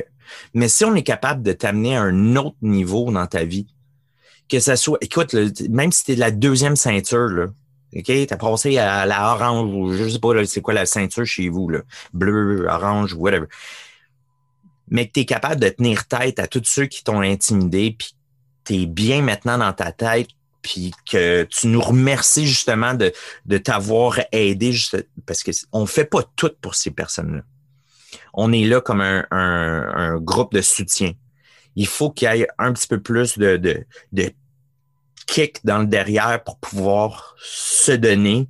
Mais 0.55 0.66
si 0.66 0.85
on 0.85 0.96
est 0.96 1.05
capable 1.05 1.44
de 1.44 1.53
t'amener 1.53 1.96
à 1.96 2.03
un 2.03 2.35
autre 2.35 2.57
niveau 2.62 3.12
dans 3.12 3.29
ta 3.29 3.44
vie, 3.44 3.68
que 4.49 4.61
ça 4.61 4.77
soit, 4.77 4.99
écoute, 5.01 5.35
même 5.69 5.93
si 5.93 6.05
tu 6.05 6.13
es 6.13 6.15
de 6.15 6.21
la 6.21 6.31
deuxième 6.31 6.77
ceinture, 6.77 7.29
là, 7.29 7.47
OK? 7.95 8.05
Tu 8.05 8.27
as 8.31 8.37
passé 8.37 8.79
à 8.79 9.07
la 9.07 9.33
orange, 9.33 9.73
ou 9.73 9.93
je 9.93 10.09
sais 10.09 10.19
pas 10.19 10.45
c'est 10.47 10.61
quoi 10.61 10.75
la 10.75 10.87
ceinture 10.87 11.25
chez 11.25 11.49
vous, 11.49 11.69
là, 11.69 11.81
bleu, 12.13 12.67
orange, 12.69 13.15
whatever. 13.15 13.47
Mais 14.89 15.07
que 15.07 15.13
tu 15.13 15.21
es 15.21 15.25
capable 15.25 15.61
de 15.61 15.69
tenir 15.69 16.07
tête 16.07 16.39
à 16.39 16.47
tous 16.47 16.63
ceux 16.65 16.87
qui 16.87 17.03
t'ont 17.03 17.21
intimidé, 17.21 17.95
puis 17.97 18.15
tu 18.65 18.83
es 18.83 18.87
bien 18.87 19.23
maintenant 19.23 19.59
dans 19.59 19.73
ta 19.73 19.93
tête, 19.93 20.29
puis 20.63 20.93
que 21.11 21.45
tu 21.45 21.69
nous 21.69 21.81
remercies 21.81 22.47
justement 22.47 22.95
de, 22.95 23.13
de 23.47 23.59
t'avoir 23.59 24.21
aidé, 24.33 24.73
juste, 24.73 24.97
parce 25.25 25.45
qu'on 25.45 25.83
ne 25.83 25.87
fait 25.87 26.05
pas 26.05 26.23
tout 26.35 26.51
pour 26.61 26.75
ces 26.75 26.91
personnes-là. 26.91 27.43
On 28.35 28.53
est 28.53 28.65
là 28.65 28.81
comme 28.81 29.01
un, 29.01 29.27
un, 29.31 30.19
groupe 30.19 30.53
de 30.53 30.61
soutien. 30.61 31.13
Il 31.77 31.87
faut 31.87 32.11
qu'il 32.11 32.29
y 32.35 32.43
ait 32.43 32.49
un 32.59 32.73
petit 32.73 32.89
peu 32.89 33.01
plus 33.01 33.39
de, 33.39 33.57
de, 33.57 34.33
kick 35.27 35.65
dans 35.65 35.79
le 35.79 35.87
derrière 35.87 36.43
pour 36.45 36.59
pouvoir 36.59 37.37
se 37.39 37.93
donner 37.93 38.49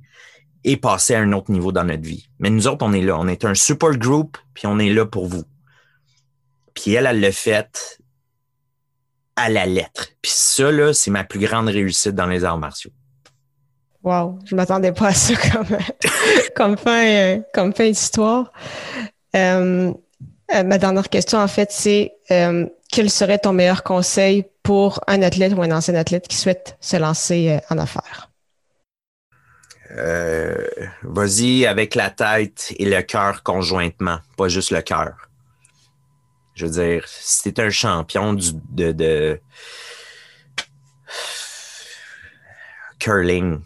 et 0.63 0.77
passer 0.77 1.15
à 1.15 1.19
un 1.19 1.31
autre 1.33 1.51
niveau 1.51 1.71
dans 1.71 1.83
notre 1.83 2.03
vie. 2.03 2.29
Mais 2.39 2.49
nous 2.49 2.67
autres, 2.67 2.85
on 2.85 2.93
est 2.93 3.01
là. 3.01 3.17
On 3.17 3.27
est 3.27 3.45
un 3.45 3.53
super 3.53 3.91
group, 3.91 4.37
puis 4.53 4.67
on 4.67 4.79
est 4.79 4.89
là 4.89 5.05
pour 5.05 5.27
vous. 5.27 5.43
Puis 6.73 6.93
elle, 6.93 7.05
elle 7.05 7.19
l'a 7.19 7.31
fait 7.31 7.99
à 9.35 9.49
la 9.49 9.65
lettre. 9.65 10.09
Puis 10.21 10.31
ça, 10.33 10.71
là, 10.71 10.93
c'est 10.93 11.11
ma 11.11 11.23
plus 11.23 11.39
grande 11.39 11.67
réussite 11.67 12.15
dans 12.15 12.25
les 12.25 12.43
arts 12.43 12.57
martiaux. 12.57 12.91
Wow, 14.03 14.39
je 14.45 14.55
m'attendais 14.55 14.91
pas 14.91 15.07
à 15.07 15.13
ça 15.13 15.33
comme, 16.55 16.75
euh, 16.87 17.41
fin 17.53 17.89
d'histoire. 17.89 18.51
Euh, 19.35 19.93
euh, 20.53 20.63
ma 20.63 20.77
dernière 20.77 21.09
question, 21.09 21.39
en 21.39 21.47
fait, 21.47 21.71
c'est 21.71 22.13
quel 22.91 23.09
serait 23.09 23.39
ton 23.39 23.53
meilleur 23.53 23.83
conseil 23.83 24.45
pour 24.63 25.01
un 25.07 25.21
athlète 25.21 25.53
ou 25.53 25.61
un 25.61 25.71
ancien 25.71 25.95
athlète 25.95 26.27
qui 26.27 26.37
souhaite 26.37 26.77
se 26.79 26.97
lancer 26.97 27.59
en 27.69 27.77
affaires? 27.77 28.31
Vas-y 31.03 31.65
avec 31.65 31.95
la 31.95 32.09
tête 32.09 32.73
et 32.77 32.85
le 32.85 33.01
cœur 33.01 33.43
conjointement, 33.43 34.19
pas 34.37 34.47
juste 34.47 34.71
le 34.71 34.81
cœur. 34.81 35.27
Je 36.57 36.65
veux 36.65 36.71
dire, 36.71 37.03
si 37.07 37.53
tu 37.53 37.61
un 37.61 37.69
champion 37.69 38.33
de, 38.33 39.39
curling, 42.99 43.59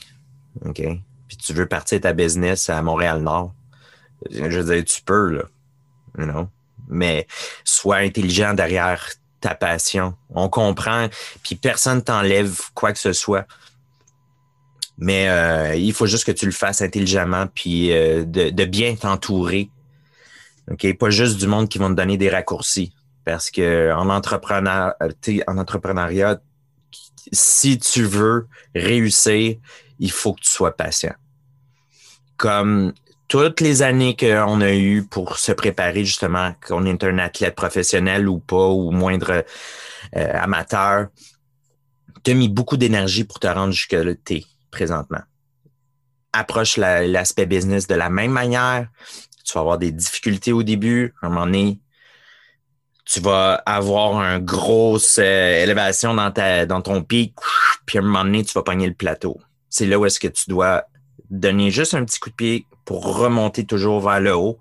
OK? 0.66 0.82
Puis 1.28 1.38
tu 1.38 1.54
veux 1.54 1.68
partir 1.68 2.02
ta 2.02 2.12
business 2.12 2.70
à 2.70 2.82
Montréal-Nord, 2.82 3.54
je 4.30 4.60
veux 4.60 4.76
dire, 4.76 4.84
tu 4.84 5.02
peux, 5.02 5.30
là. 5.30 5.44
You? 6.18 6.50
Mais 6.92 7.28
sois 7.64 7.98
intelligent 7.98 8.54
derrière 8.54 9.10
ta 9.40 9.56
passion. 9.56 10.14
On 10.30 10.50
comprend, 10.50 11.08
puis 11.44 11.56
personne 11.56 12.04
t'enlève 12.04 12.60
quoi 12.74 12.94
que 12.94 13.00
ce 13.00 13.14
soit. 13.14 13.48
Mais 14.98 15.30
euh, 15.30 15.76
il 15.76 15.94
faut 15.94 16.06
juste 16.06 16.26
que 16.26 16.32
tu 16.32 16.46
le 16.46 16.52
fasses 16.52 16.82
intelligemment, 16.82 17.48
puis 17.48 17.92
euh, 17.92 18.24
de, 18.24 18.66
bien 18.66 18.96
t'entourer. 18.96 19.72
OK? 20.70 20.96
Pas 20.98 21.10
juste 21.10 21.38
du 21.38 21.48
monde 21.48 21.68
qui 21.68 21.80
vont 21.80 21.90
te 21.90 21.96
donner 21.96 22.18
des 22.18 22.30
raccourcis. 22.30 22.94
Parce 23.26 23.50
que 23.50 23.92
en, 23.94 24.10
entrepreneur, 24.10 24.94
en 25.48 25.58
entrepreneuriat, 25.58 26.40
si 27.32 27.80
tu 27.80 28.04
veux 28.04 28.48
réussir, 28.76 29.56
il 30.00 30.12
faut 30.12 30.34
que 30.34 30.42
tu 30.42 30.50
sois 30.50 30.76
patient. 30.76 31.14
Comme 32.38 32.94
toutes 33.32 33.62
les 33.62 33.82
années 33.82 34.18
qu'on 34.18 34.60
a 34.60 34.74
eues 34.74 35.08
pour 35.10 35.38
se 35.38 35.54
préparer 35.54 36.04
justement, 36.04 36.54
qu'on 36.68 36.84
est 36.86 37.02
un 37.02 37.18
athlète 37.18 37.56
professionnel 37.56 38.28
ou 38.28 38.40
pas, 38.40 38.68
ou 38.68 38.92
moindre 38.92 39.46
euh, 40.18 40.32
amateur, 40.34 41.08
tu 42.26 42.32
as 42.32 42.34
mis 42.34 42.50
beaucoup 42.50 42.76
d'énergie 42.76 43.24
pour 43.24 43.40
te 43.40 43.48
rendre 43.48 43.72
jusque 43.72 43.94
là 43.94 44.12
tu 44.26 44.44
présentement. 44.70 45.22
Approche 46.34 46.76
l'aspect 46.76 47.46
business 47.46 47.88
de 47.88 47.96
la 47.96 48.10
même 48.10 48.32
manière. 48.32 48.90
Tu 49.46 49.54
vas 49.54 49.62
avoir 49.62 49.78
des 49.78 49.94
difficultés 49.94 50.52
au 50.52 50.64
début. 50.64 51.14
À 51.22 51.28
un 51.28 51.30
moment 51.30 51.46
donné, 51.46 51.80
tu 53.06 53.22
vas 53.22 53.54
avoir 53.66 54.22
une 54.22 54.44
grosse 54.44 55.20
euh, 55.20 55.64
élévation 55.64 56.14
dans, 56.14 56.32
ta, 56.32 56.66
dans 56.66 56.82
ton 56.82 57.02
pic, 57.02 57.34
puis 57.86 57.98
à 57.98 58.02
un 58.02 58.04
moment 58.04 58.26
donné, 58.26 58.44
tu 58.44 58.52
vas 58.52 58.64
pogner 58.64 58.88
le 58.88 58.94
plateau. 58.94 59.40
C'est 59.70 59.86
là 59.86 59.98
où 59.98 60.06
est-ce 60.06 60.20
que 60.20 60.28
tu 60.28 60.50
dois 60.50 60.84
donner 61.30 61.72
juste 61.72 61.94
un 61.94 62.04
petit 62.04 62.20
coup 62.20 62.30
de 62.30 62.36
pied 62.36 62.66
pour 62.86 63.18
remonter 63.18 63.66
toujours 63.66 64.02
vers 64.02 64.20
le 64.20 64.36
haut 64.36 64.60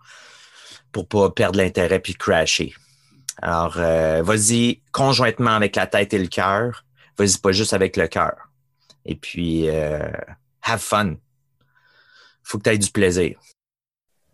pour 0.92 1.06
pas 1.06 1.30
perdre 1.30 1.58
l'intérêt 1.58 2.00
puis 2.00 2.14
crasher. 2.14 2.74
Alors, 3.42 3.74
euh, 3.78 4.22
vas-y 4.22 4.80
conjointement 4.92 5.52
avec 5.52 5.76
la 5.76 5.86
tête 5.86 6.12
et 6.12 6.18
le 6.18 6.26
cœur. 6.26 6.84
Vas-y 7.16 7.38
pas 7.38 7.52
juste 7.52 7.72
avec 7.72 7.96
le 7.96 8.06
cœur. 8.06 8.34
Et 9.06 9.14
puis, 9.14 9.68
euh, 9.68 10.10
have 10.62 10.80
fun. 10.80 11.14
Faut 12.42 12.58
que 12.58 12.64
tu 12.64 12.70
aies 12.70 12.78
du 12.78 12.90
plaisir. 12.90 13.38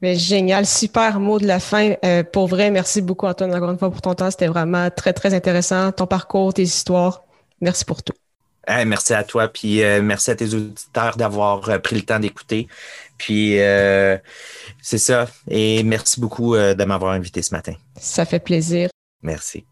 Mais 0.03 0.17
génial, 0.17 0.67
super 0.67 1.21
mot 1.21 1.39
de 1.39 1.47
la 1.47 1.61
fin. 1.61 1.95
Euh, 2.05 2.23
pour 2.23 2.49
vrai, 2.49 2.71
merci 2.71 3.01
beaucoup 3.01 3.27
Antoine 3.27 3.55
encore 3.55 3.71
une 3.71 3.79
fois 3.79 3.91
pour 3.91 4.03
ton 4.03 4.15
temps. 4.15 4.31
C'était 4.31 4.49
vraiment 4.49 4.91
très, 4.91 5.13
très 5.13 5.35
intéressant. 5.35 5.93
Ton 5.93 6.07
parcours, 6.07 6.53
tes 6.53 6.63
histoires. 6.63 7.23
Merci 7.61 7.85
pour 7.85 8.03
tout 8.03 8.13
merci 8.85 9.15
à 9.15 9.23
toi, 9.23 9.47
puis 9.47 9.81
merci 10.03 10.33
à 10.33 10.35
tes 10.35 10.53
auditeurs 10.53 11.17
d'avoir 11.17 11.81
pris 11.81 11.95
le 11.95 12.03
temps 12.03 12.19
d'écouter. 12.19 12.67
Puis 13.19 13.61
euh, 13.61 14.17
c'est 14.83 14.99
ça. 14.99 15.27
Et 15.51 15.83
merci 15.83 16.21
beaucoup 16.21 16.55
de 16.55 16.85
m'avoir 16.85 17.13
invité 17.13 17.43
ce 17.43 17.55
matin. 17.55 17.75
Ça 17.97 18.25
fait 18.25 18.41
plaisir. 18.41 18.89
Merci. 19.23 19.65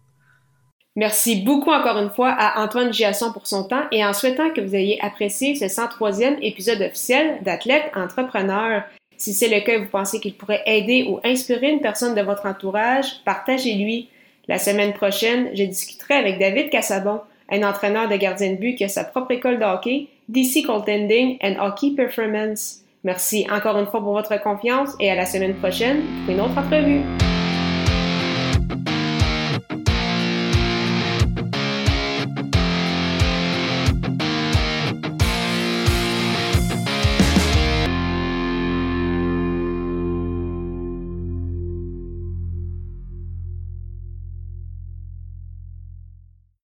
Merci 0.97 1.43
beaucoup 1.43 1.73
encore 1.73 1.99
une 1.99 2.11
fois 2.11 2.31
à 2.31 2.63
Antoine 2.63 2.93
Giasson 2.93 3.33
pour 3.33 3.49
son 3.49 3.65
temps 3.65 3.83
et 3.91 4.05
en 4.05 4.13
souhaitant 4.13 4.51
que 4.51 4.61
vous 4.61 4.77
ayez 4.77 5.01
apprécié 5.03 5.57
ce 5.57 5.65
103e 5.65 6.39
épisode 6.41 6.81
officiel 6.83 7.43
d'Athlète 7.43 7.91
Entrepreneur. 7.97 8.85
Si 9.17 9.35
c'est 9.35 9.49
le 9.49 9.61
cas, 9.65 9.79
vous 9.79 9.89
pensez 9.89 10.21
qu'il 10.21 10.35
pourrait 10.35 10.63
aider 10.67 11.07
ou 11.09 11.19
inspirer 11.25 11.71
une 11.71 11.81
personne 11.81 12.15
de 12.15 12.23
votre 12.23 12.47
entourage, 12.47 13.25
partagez-lui. 13.25 14.09
La 14.47 14.59
semaine 14.59 14.93
prochaine, 14.93 15.51
je 15.55 15.65
discuterai 15.65 16.15
avec 16.15 16.39
David 16.39 16.71
Cassabon 16.71 17.23
un 17.51 17.63
entraîneur 17.65 18.09
de 18.09 18.17
gardien 18.17 18.53
de 18.53 18.57
but 18.57 18.77
qui 18.77 18.85
a 18.85 18.89
sa 18.89 19.03
propre 19.03 19.33
école 19.33 19.59
de 19.59 19.65
hockey, 19.65 20.09
DC 20.29 20.65
Contending 20.65 21.39
and 21.43 21.57
Hockey 21.59 21.91
Performance. 21.97 22.84
Merci 23.05 23.47
encore 23.51 23.79
une 23.79 23.87
fois 23.87 24.01
pour 24.01 24.13
votre 24.13 24.43
confiance 24.43 24.97
et 24.99 25.11
à 25.11 25.15
la 25.15 25.27
semaine 25.27 25.55
prochaine 25.55 26.03
pour 26.25 26.35
une 26.35 26.41
autre 26.41 26.59
entrevue. 26.59 27.03